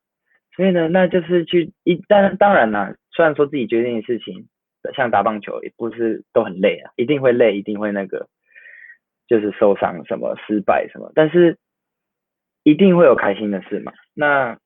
[0.56, 4.48] 所以呢，那就是去一，当当然啦，虽然说自己决定的事情，
[4.96, 8.28] 像打棒球也不是都很累啊，一定会累，一定会那个，
[9.28, 11.58] 就是受伤什么失败什么，但是
[12.64, 13.94] 一定会有开心的事嘛。
[14.14, 14.58] 那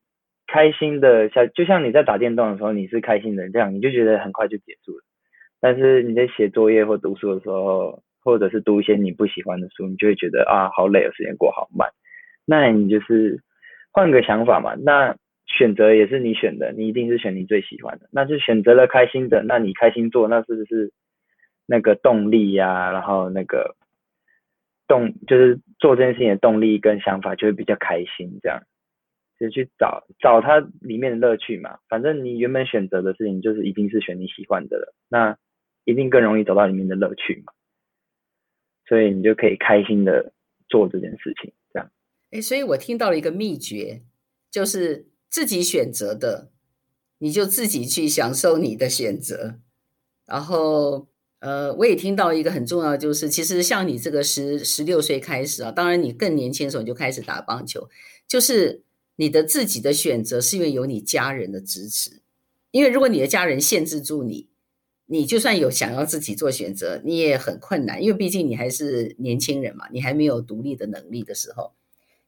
[0.47, 5.03] 开心的像就像你在打电动的时候，你是开心的，这样你就觉得很快就结束了。
[5.61, 11.89] 但是你在写作业或读书的时候，或者是读一些你不喜欢的书，你就会觉得啊，好累，时间过好慢。
[12.45, 13.41] 那你就是
[13.91, 15.15] 换个想法嘛，那
[15.45, 20.91] 选择也是你选的，你一定是选你最喜欢的，那就选择了开心的，那你开心做，那是不是
[21.65, 22.91] 那个动力呀？
[22.91, 23.75] 然后那个
[24.87, 28.63] 动就是做这件事情的动力跟想法就会比较开心，这样
[29.39, 31.77] 就去找找它里面的乐趣嘛。
[31.87, 35.37] 反正你原本选择的事情就是一定是选你喜欢的了，那
[35.85, 37.53] 一定更容易找到里面的乐趣嘛。
[38.87, 40.33] 所以你就可以开心的
[40.67, 41.53] 做这件事情。
[42.33, 44.01] 哎，所以我听到了一个秘诀，
[44.49, 46.49] 就是自己选择的，
[47.19, 49.59] 你就自己去享受你的选择。
[50.25, 51.07] 然后，
[51.41, 57.87] 呃，我也听到一个很重要，就是其实像你这个十十六岁开始啊，当然你更年轻的时候你就开始打棒球，
[58.27, 58.81] 就是
[59.17, 62.23] 你的自己的选择是因为有你家人的支持。
[62.71, 64.49] 因为如果你的家人限制住你，
[65.05, 71.73] 你就算有想要自己做选择，你也很困难，因为毕竟你还是年轻人嘛，你还没有独立的能力的时候。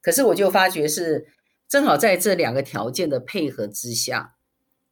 [0.06, 1.26] 可是我就发觉是
[1.68, 4.36] 正好在这两个条件的配合之下，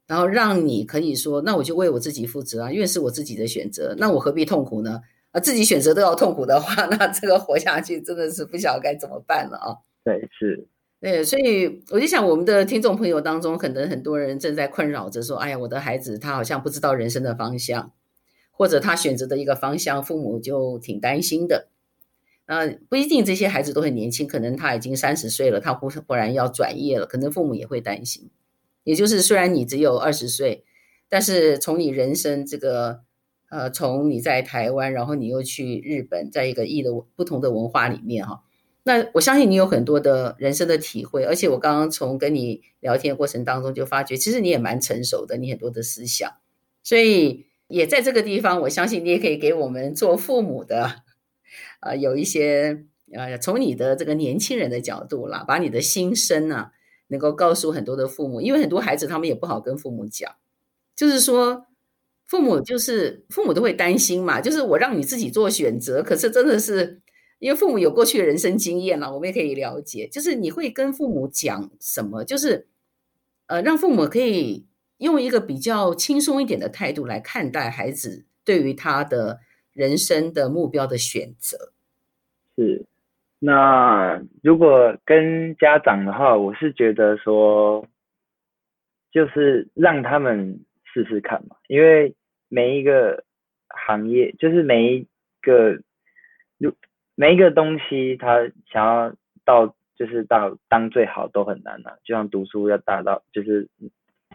[0.07, 5.01] 然后让你可以说，那我就为我自己负责啊，因为是我自己的选择，那我何必痛苦呢？
[5.29, 9.77] 啊，自己选择都要痛苦的话， 那这个活下去真的是不晓得该怎么办了啊。
[10.03, 10.67] 对，是，
[10.99, 17.91] 对，所以我就想，我们的听众朋友当中，可能很多人正在困扰着说，哎呀，我的孩子他好像不知道人生的方向，
[18.49, 21.69] 或者他选择的一个方向，父母就挺担心的。
[22.45, 28.29] 呃，不一定这些孩子都很年轻，可能他已经三十岁了，他忽忽然要转业了，可能父母也会担心。
[28.83, 30.65] 也就是虽然你只有二十岁，
[31.07, 32.99] 但是从你人生这个，
[33.49, 38.43] 呃，从你在台湾，然后你又去日本，在一个异的不同的文化里面哈，
[38.83, 46.29] 那我相信你有很多的人生的体会，而且我刚刚从跟你聊天过程当中就发觉，其实你也蛮成熟的，你很多的思想，
[46.83, 51.03] 所以也在这个地方，我相信你也可以给我们做父母的。
[51.81, 56.71] 呃，有一些呃，从你的这个年轻人的角度啦，把你的心声啊，
[57.09, 60.35] 能够告诉很多的父母，因为很多孩子他们也不好跟父母讲，
[60.95, 61.67] 就是说
[62.25, 67.01] 父母就是父母都会担心嘛，就是我让你自己做选择，可是真的是
[67.37, 72.67] 因为父母有过去的人生经验了，我们也可以了解，就是你会跟父母讲什么，就是
[73.45, 74.65] 呃，让父母可以
[74.97, 79.41] 用一个比较轻松一点的态度来看待孩子对于他的。
[79.73, 81.73] 人生的目标的选择
[82.55, 82.85] 是，
[83.39, 87.87] 那如果跟家长的话，我是觉得说，
[89.11, 92.15] 就是让他们试试看嘛，因为
[92.47, 93.23] 每一个
[93.67, 95.07] 行业，就是每一
[95.41, 95.81] 个，
[96.57, 96.71] 如
[97.15, 98.39] 每一个东西，他
[98.71, 103.67] 想要到就是到当最好都很难啊，就像读书要达到，就是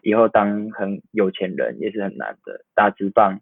[0.02, 2.64] 以后当很有钱人也是很难的。
[2.74, 3.40] 打职棒，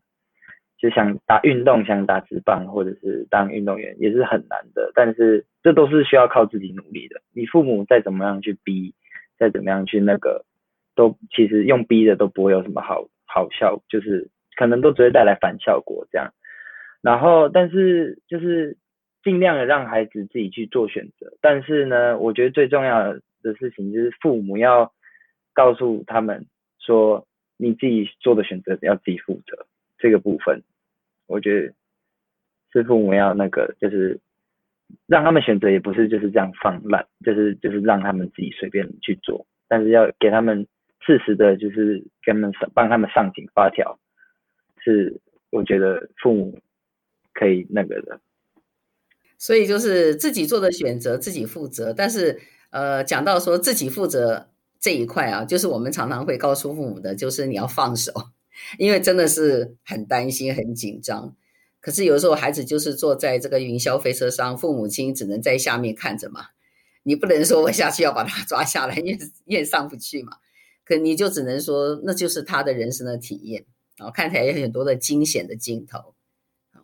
[0.79, 4.93] 就想打运动，想打职棒或者是当运动员也是很难的。
[4.95, 7.21] 但是这都是需要靠自己努力的。
[7.33, 8.95] 你父母再怎么样去逼，
[9.39, 10.45] 再怎么样去那个，
[10.95, 16.33] 都其实用逼的都不会有什么好好效，就是可能都只会带来反效果这样。
[17.03, 18.77] 然后，但是就是。
[19.25, 23.13] 尽量的让孩子自己去做选择，但是呢，我觉得最重要
[23.43, 24.93] 的事情就是父母要
[25.53, 26.47] 告诉他们
[26.79, 29.67] 说，你自己做的选择要自己负责。
[29.99, 30.63] 这个部分，
[31.27, 31.73] 我觉得
[32.73, 34.19] 是父母要那个，就是
[35.07, 40.67] 让他们选择，也不是就是这样放烂，就是就是让他们自己随便去做，但是要给他们
[41.01, 43.99] 适时的，就是给他们上帮他们上紧发条，
[44.85, 45.21] 是
[45.51, 46.59] 我觉得父母
[47.33, 48.21] 可以那个的。
[49.39, 51.93] 所以就是自己做的选择，自己负责。
[51.93, 52.41] 但是，
[52.71, 54.49] 呃，讲到说自己负责
[54.81, 58.13] 这一块啊，就是我们常常会告诉父母的，就是你要放手，
[58.79, 61.35] 因为真的是很担心、很紧张。
[61.81, 66.47] 可是有时候孩子就是坐在这个云霄飞车上，父母亲只能在下面看着嘛。
[67.03, 70.39] 你不能说我下去要把他抓下来，因为也上不去嘛。
[70.85, 73.65] 可你就只能说，那就是他的人生的体验
[73.99, 76.15] 啊，看起来有很多的惊险的镜头
[76.73, 76.83] 啊。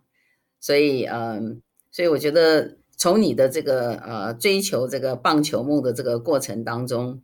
[0.61, 1.63] 所以，嗯。
[1.95, 7.21] 所以我觉得，从你的这个呃追求这个棒球梦的这个过程当中，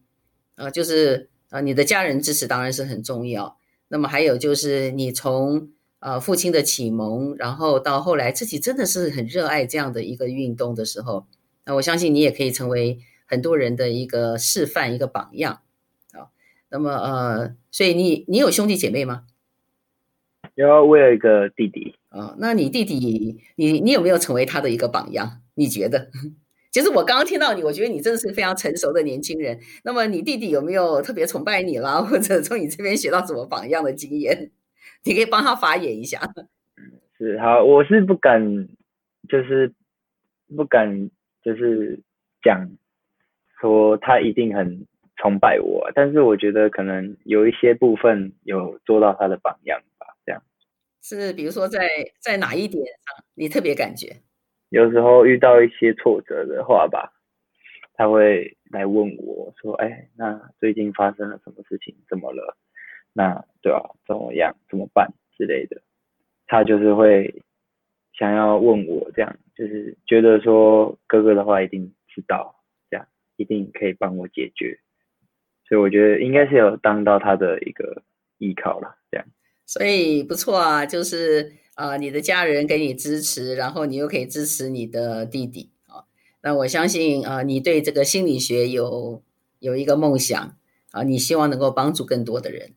[0.57, 3.58] 呃，就是呃你的家人支持当然是很重要。
[3.89, 5.71] 那么还有就是你从
[6.01, 11.27] 呃父亲的启蒙，然后到后来自己真的是很热爱这样的一个运动的时候，
[11.65, 15.61] 那我相信你也可以成为很多人的一个示范，一个榜样
[16.13, 16.29] 啊。
[16.71, 19.25] 那么呃，所以你你有兄弟姐妹吗？
[20.55, 21.95] 有，我有一个弟弟。
[22.09, 25.43] 啊、哦，那你弟弟，你你有没有成为他的一个榜样？
[25.55, 26.11] 你觉得？
[26.71, 29.59] 其实我刚刚听到你，我觉得你真的是非常成熟的年轻人。
[29.85, 34.51] 那么你弟弟有没有特别崇拜你啦， 或者从你这边学到什么榜样的经验？
[35.05, 36.21] 你可以帮他发言一下。
[37.17, 38.69] 是，好，我是不敢，
[39.29, 39.73] 就是
[40.57, 41.11] 不敢，
[41.43, 42.01] 就是
[42.43, 42.71] 讲
[43.61, 49.81] 说他一定很崇拜我，但是我觉得可能有一些部分有做到他的榜样。
[51.01, 51.89] 是，比如说在
[52.21, 54.21] 在哪一点上你特别感觉？
[54.71, 57.13] 有时候遇到一些挫折的话吧，
[57.95, 61.95] 他会来问我说：“哎，那最近发生了什么事情？
[62.09, 62.57] 怎么了？
[63.13, 63.91] 那对吧？
[64.07, 64.55] 怎么样？
[64.69, 65.13] 怎么办？
[65.37, 65.81] 之类的。”
[66.47, 67.43] 他就是会
[68.13, 72.55] 想要问我这样，就是觉得说哥哥的话一定知道，
[72.91, 73.07] 这样
[73.37, 74.79] 一定可以帮我解决。
[75.67, 78.03] 所以我觉得应该是有当到他的一个
[78.39, 79.27] 依靠了，这样。
[79.67, 86.03] 所以不错啊，就是啊、你的家人给你支持，然后你又可以支持你的弟弟啊。
[86.43, 89.23] 那我相信啊、你对这个心理学有
[89.61, 90.57] 有一个梦想
[90.91, 92.73] 啊，你希望能够帮助更多的人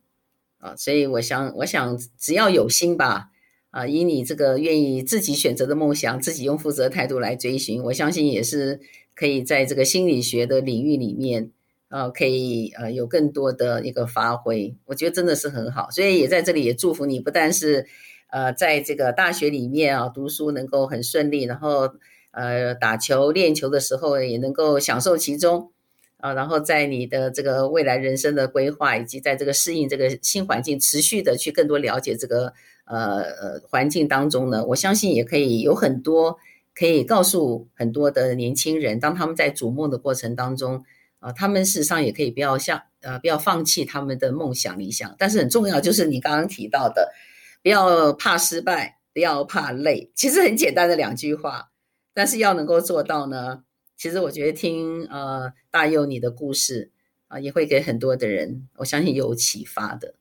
[0.59, 0.75] 啊。
[0.75, 3.29] 所以我想，我想只要有心吧
[3.71, 8.79] 啊，以你这个愿意自己选择的梦想，自己用负责态度来追寻，我相信也是
[9.15, 11.49] 可以在这个心理学的领域里面。
[11.89, 17.85] 呃，可以呃有更多的一个发挥，我觉得真的是很好，所以也在这里也祝福你，不但是
[18.31, 21.87] 呃在这个大学里面啊读书能够很顺利，然后
[22.31, 25.71] 呃打球练球的时候也能够享受其中
[26.17, 32.53] 啊，然后在你的这个未来人生的规划以及在这个适应这个新环境，持续的去更多了解这个
[32.85, 36.37] 呃环境当中呢，我相信也可以有很多
[36.73, 40.83] 可以告诉很多的年轻人，当他们在逐梦的过程当中。
[41.21, 47.13] 啊，他们事实上也可以不要像呃，不要放弃他们的梦想理想，但是很重要就是你刚刚提到的，
[47.61, 51.71] 不要怕失败，不要怕累，其实很简单的两句话，
[52.13, 53.63] 但是要能够做到呢，
[53.95, 56.91] 其实我觉得听呃大佑你的故事
[57.27, 60.15] 啊，也会给很多的人，我相信有启发的，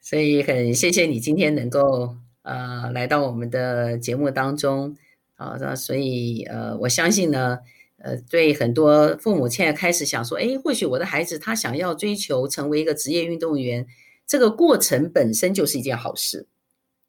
[0.00, 4.96] 所以很谢谢你今天能够呃来到我们的节目当中
[5.36, 7.58] 啊，那所以呃我相信呢。
[7.98, 13.86] 呃，对很多父母现在开始想说，哎，或许我的孩子他想要追求成为一个职业运动员，
[14.26, 16.46] 这个过程本身就是一件好事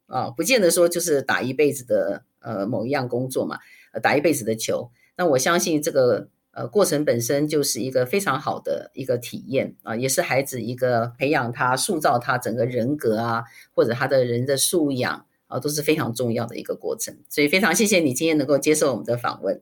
[0.08, 3.58] 啊，不见得说就是打一辈子的呃某一样工作嘛，
[4.02, 4.90] 打一辈子的球。
[5.16, 13.44] 那我相信这个呃过程本身就是一个非常好的一个体验啊，也是孩子一个培养他、塑造他整个人格啊，
[13.74, 17.16] 或者他的人的素养啊，都是非常重要的一个过程。
[17.28, 19.60] 所以非常谢谢你今天能够接受我们的访问。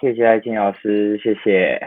[0.00, 1.80] 谢谢爱静老师，谢谢。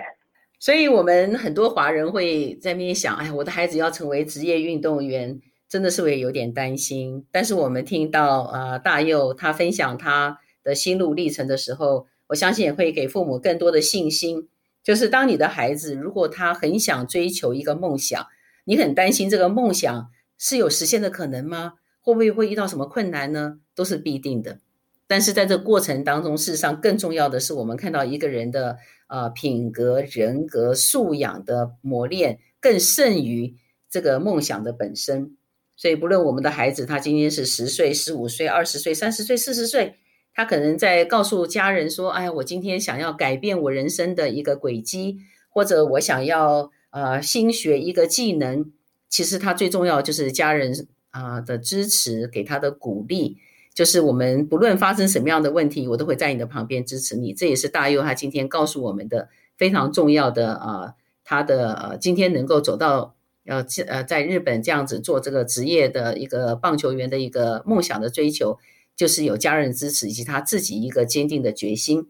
[0.61, 5.39] 所以，我们很多华人会在那边想：哎，我的孩子要成为职业运动员，
[5.69, 7.25] 真的是会有点担心。
[7.31, 14.49] 但是，我们听到呃大佑他分享他的心路历程的时候，我相信也会给父母更多的信心
[14.83, 18.25] 就是当你的孩子如果他很想追求一个梦想，
[18.65, 21.73] 你很担心这个梦想是有实现的可能吗？
[22.01, 23.59] 会不会会遇到什么困难呢？
[23.75, 24.59] 都是必定的。
[25.05, 33.55] 但是在这过程当中，事实上更重要的是，我们看到一个人的呃品格、人格素养的磨练，更胜于
[33.89, 35.35] 这个梦想的本身。
[35.79, 39.95] 所以，不论我们的孩子他今天是十岁、十五岁、二十岁、三十岁、四十岁，
[40.33, 45.19] 他可能在告诉家人说：“哎呀，我今天想要改变我人生的一个轨迹，
[45.49, 48.69] 或者我想要呃新学一个技能。”
[49.07, 53.37] 其实他最重要就是家人啊、的支持，给他的鼓励。
[53.73, 57.33] 就是我们不论发生什么样的问题，我都会在你的旁边支持你。
[57.33, 63.15] 这也是大佑他今天告诉我们的非常重要的啊，他的呃今天能够走到
[63.45, 68.57] 呃呃在日本这样子做这个职业的一个棒球员的一个梦想的追求，
[68.95, 72.07] 就是有家人支持以及他自己一个坚定的决心。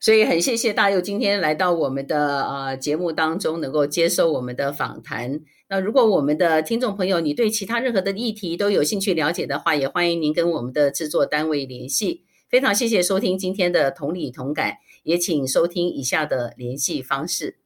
[0.00, 5.40] 所以很谢谢大佑今天来到我们的呃节目当中，能够接受我们的访谈。
[5.68, 12.22] 那如果我们的听众朋友，你对其他任何的议题都有兴趣了解的话，也欢迎您跟我们的制作单位联系。
[12.50, 17.63] 非常谢谢收听今天的同理同感，也请收听以下的联系方式。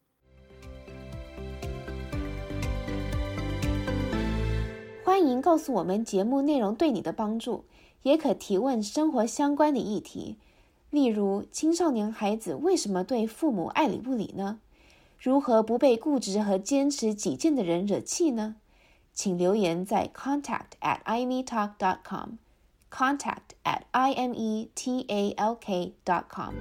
[5.08, 7.64] 欢迎告诉我们节目内容对你的帮助，
[8.02, 10.36] 也可提问生活相关的议题，
[10.90, 14.60] 例如青少年孩子为什么对父母爱理不理呢？
[15.18, 18.56] 如何不被固执和坚持己见的人惹气呢？
[19.14, 26.52] 请留言在 contact at imetalk dot com，contact at i m e t a l k dot com。